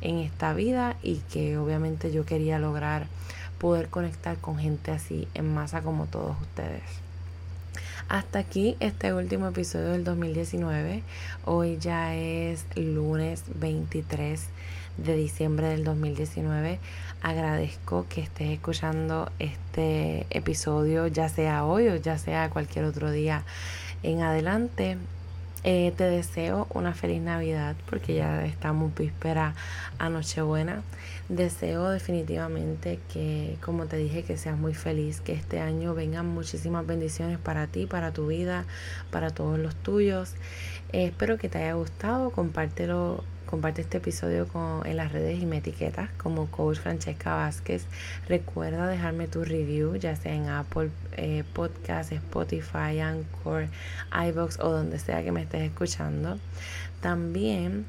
en 0.00 0.16
esta 0.16 0.54
vida 0.54 0.96
y 1.02 1.16
que 1.30 1.58
obviamente 1.58 2.10
yo 2.10 2.24
quería 2.24 2.58
lograr 2.58 3.06
poder 3.58 3.90
conectar 3.90 4.38
con 4.38 4.58
gente 4.58 4.90
así 4.90 5.28
en 5.34 5.52
masa 5.52 5.82
como 5.82 6.06
todos 6.06 6.40
ustedes. 6.40 6.82
Hasta 8.08 8.40
aquí 8.40 8.76
este 8.80 9.12
último 9.12 9.46
episodio 9.46 9.90
del 9.90 10.02
2019. 10.02 11.02
Hoy 11.44 11.76
ya 11.78 12.16
es 12.16 12.64
lunes 12.74 13.44
23 13.54 14.40
de 14.96 15.16
diciembre 15.16 15.68
del 15.68 15.84
2019. 15.84 16.78
Agradezco 17.22 18.06
que 18.08 18.20
estés 18.20 18.50
escuchando 18.50 19.30
este 19.38 20.26
episodio, 20.30 21.06
ya 21.06 21.28
sea 21.28 21.64
hoy 21.64 21.88
o 21.88 21.96
ya 21.96 22.18
sea 22.18 22.50
cualquier 22.50 22.84
otro 22.84 23.10
día 23.10 23.44
en 24.02 24.22
adelante. 24.22 24.96
Eh, 25.62 25.92
te 25.94 26.04
deseo 26.04 26.66
una 26.72 26.94
feliz 26.94 27.20
Navidad 27.20 27.76
porque 27.90 28.14
ya 28.14 28.46
estamos 28.46 28.94
víspera 28.94 29.54
a 29.98 30.08
Nochebuena. 30.08 30.82
Deseo 31.28 31.90
definitivamente 31.90 32.98
que, 33.12 33.58
como 33.62 33.84
te 33.84 33.98
dije, 33.98 34.22
que 34.22 34.38
seas 34.38 34.56
muy 34.56 34.72
feliz, 34.72 35.20
que 35.20 35.34
este 35.34 35.60
año 35.60 35.94
vengan 35.94 36.26
muchísimas 36.26 36.86
bendiciones 36.86 37.38
para 37.38 37.66
ti, 37.66 37.84
para 37.84 38.10
tu 38.10 38.28
vida, 38.28 38.64
para 39.10 39.30
todos 39.30 39.58
los 39.58 39.74
tuyos. 39.76 40.32
Eh, 40.92 41.06
espero 41.06 41.36
que 41.36 41.50
te 41.50 41.58
haya 41.58 41.74
gustado, 41.74 42.30
compártelo 42.30 43.22
Comparte 43.50 43.80
este 43.80 43.98
episodio 43.98 44.46
en 44.84 44.96
las 44.96 45.10
redes 45.10 45.42
y 45.42 45.44
me 45.44 45.56
etiquetas 45.56 46.08
como 46.22 46.46
Coach 46.46 46.78
Francesca 46.78 47.34
Vázquez. 47.34 47.84
Recuerda 48.28 48.86
dejarme 48.86 49.26
tu 49.26 49.42
review, 49.42 49.96
ya 49.96 50.14
sea 50.14 50.32
en 50.32 50.48
Apple 50.48 50.90
eh, 51.16 51.42
Podcast, 51.52 52.12
Spotify, 52.12 53.00
Anchor, 53.00 53.66
iBox 54.28 54.60
o 54.60 54.70
donde 54.70 55.00
sea 55.00 55.24
que 55.24 55.32
me 55.32 55.42
estés 55.42 55.62
escuchando. 55.62 56.38
También 57.00 57.86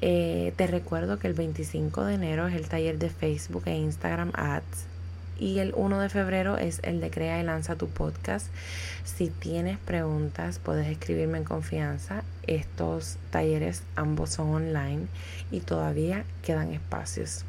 eh, 0.00 0.52
te 0.54 0.68
recuerdo 0.68 1.18
que 1.18 1.26
el 1.26 1.34
25 1.34 2.04
de 2.04 2.14
enero 2.14 2.46
es 2.46 2.54
el 2.54 2.68
taller 2.68 2.96
de 2.98 3.10
Facebook 3.10 3.64
e 3.66 3.76
Instagram 3.76 4.30
Ads 4.34 4.89
y 5.40 5.58
el 5.58 5.72
1 5.74 5.98
de 5.98 6.08
febrero 6.10 6.58
es 6.58 6.80
el 6.84 7.00
de 7.00 7.10
Crea 7.10 7.40
y 7.40 7.42
Lanza 7.42 7.74
tu 7.74 7.88
podcast. 7.88 8.46
Si 9.04 9.28
tienes 9.28 9.78
preguntas, 9.78 10.58
puedes 10.58 10.86
escribirme 10.86 11.38
en 11.38 11.44
confianza. 11.44 12.22
Estos 12.46 13.16
talleres 13.30 13.82
ambos 13.96 14.30
son 14.30 14.50
online 14.50 15.06
y 15.50 15.60
todavía 15.60 16.24
quedan 16.42 16.72
espacios. 16.72 17.44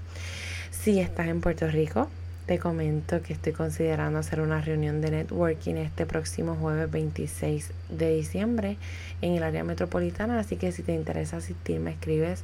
Si 0.71 0.99
estás 0.99 1.27
en 1.27 1.41
Puerto 1.41 1.67
Rico, 1.67 2.07
te 2.45 2.59
comento 2.59 3.21
que 3.21 3.33
estoy 3.33 3.53
considerando 3.53 4.19
hacer 4.19 4.39
una 4.39 4.61
reunión 4.61 5.01
de 5.01 5.11
networking 5.11 5.75
este 5.75 6.05
próximo 6.05 6.55
jueves 6.55 6.89
26 6.89 7.71
de 7.89 8.15
diciembre 8.15 8.77
en 9.21 9.33
el 9.33 9.43
área 9.43 9.63
metropolitana, 9.63 10.39
así 10.39 10.55
que 10.55 10.71
si 10.71 10.81
te 10.81 10.93
interesa 10.93 11.37
asistir 11.37 11.79
me 11.79 11.91
escribes 11.91 12.43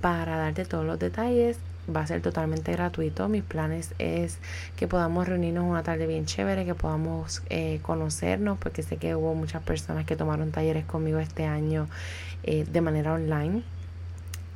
para 0.00 0.36
darte 0.36 0.64
todos 0.64 0.84
los 0.84 0.98
detalles 0.98 1.58
va 1.94 2.00
a 2.02 2.06
ser 2.06 2.22
totalmente 2.22 2.72
gratuito. 2.72 3.28
Mis 3.28 3.42
planes 3.42 3.94
es 3.98 4.38
que 4.76 4.86
podamos 4.86 5.28
reunirnos 5.28 5.64
una 5.64 5.82
tarde 5.82 6.06
bien 6.06 6.26
chévere, 6.26 6.64
que 6.64 6.74
podamos 6.74 7.42
eh, 7.50 7.80
conocernos, 7.82 8.58
porque 8.58 8.82
sé 8.82 8.96
que 8.96 9.14
hubo 9.14 9.34
muchas 9.34 9.62
personas 9.62 10.06
que 10.06 10.16
tomaron 10.16 10.52
talleres 10.52 10.84
conmigo 10.84 11.18
este 11.18 11.44
año 11.44 11.88
eh, 12.44 12.64
de 12.70 12.80
manera 12.80 13.12
online. 13.12 13.62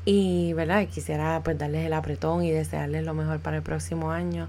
Y, 0.04 0.52
¿verdad? 0.52 0.86
Quisiera 0.86 1.40
pues 1.42 1.58
darles 1.58 1.84
el 1.84 1.92
apretón 1.92 2.44
y 2.44 2.52
desearles 2.52 3.04
lo 3.04 3.14
mejor 3.14 3.40
para 3.40 3.56
el 3.56 3.62
próximo 3.62 4.12
año. 4.12 4.48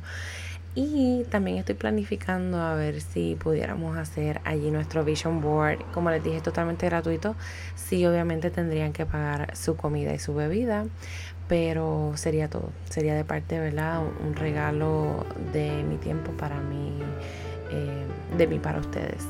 Y 0.76 1.24
también 1.32 1.58
estoy 1.58 1.74
planificando 1.74 2.62
a 2.62 2.76
ver 2.76 3.02
si 3.02 3.34
pudiéramos 3.34 3.98
hacer 3.98 4.42
allí 4.44 4.70
nuestro 4.70 5.04
Vision 5.04 5.42
Board. 5.42 5.80
Como 5.92 6.12
les 6.12 6.24
dije, 6.24 6.40
totalmente 6.40 6.86
gratuito. 6.86 7.36
Sí, 7.76 8.06
obviamente 8.06 8.52
tendrían 8.52 8.94
que 8.94 9.08
pagar 9.08 9.58
su 9.58 9.76
comida 9.76 10.14
y 10.14 10.20
su 10.20 10.36
bebida 10.36 10.86
pero 11.48 12.12
sería 12.16 12.50
todo, 12.50 12.70
sería 12.90 13.16
de 13.16 13.24
parte, 13.24 13.60
¿verdad? 13.60 14.02
Un 14.26 14.36
regalo 14.36 15.26
de 15.54 15.84
mi 15.84 15.98
tiempo 15.98 16.32
para 16.34 16.60
mí, 16.60 17.00
eh, 17.72 18.06
de 18.38 18.48
mí 18.48 18.60
para 18.60 18.80
ustedes. 18.80 19.26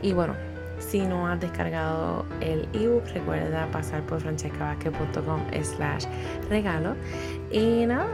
Y 0.00 0.12
bueno, 0.12 0.34
si 0.78 1.00
no 1.00 1.28
has 1.28 1.40
descargado 1.40 2.26
el 2.40 2.68
ebook, 2.72 3.06
recuerda 3.14 3.66
pasar 3.70 4.02
por 4.02 4.20
francescavasquez.com 4.20 5.40
slash 5.62 6.06
regalo. 6.48 6.96
Y 7.50 7.86
nada, 7.86 8.08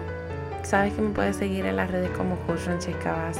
sabes 0.63 0.93
que 0.93 1.03
me 1.03 1.11
puedes 1.11 1.37
seguir 1.37 1.65
en 1.65 1.77
las 1.77 1.91
redes 1.91 2.11
como 2.11 2.37
Coach 2.41 2.59
Francesca 2.59 3.31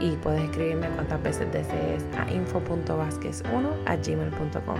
y 0.00 0.10
puedes 0.16 0.42
escribirme 0.42 0.88
cuantas 0.88 1.22
veces 1.22 1.52
desees 1.52 2.04
a 2.18 2.30
info.vázquez1 2.30 3.70
a 3.86 3.96
gmail.com 3.96 4.78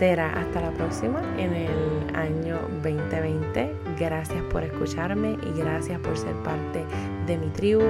será 0.00 0.32
hasta 0.32 0.62
la 0.62 0.70
próxima 0.70 1.20
en 1.36 1.52
el 1.52 2.16
año 2.16 2.58
2020. 2.82 3.76
Gracias 3.98 4.42
por 4.44 4.64
escucharme 4.64 5.36
y 5.42 5.58
gracias 5.58 6.00
por 6.00 6.16
ser 6.16 6.34
parte 6.36 6.86
de 7.26 7.36
mi 7.36 7.48
tribu. 7.48 7.82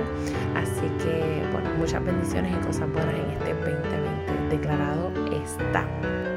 Así 0.57 0.89
que, 1.05 1.41
bueno, 1.53 1.71
muchas 1.79 2.05
bendiciones 2.05 2.53
y 2.53 2.67
cosas 2.67 2.93
buenas 2.93 3.15
en 3.15 3.31
este 3.31 3.55
2020 3.55 4.51
declarado 4.51 5.13
está. 5.45 6.30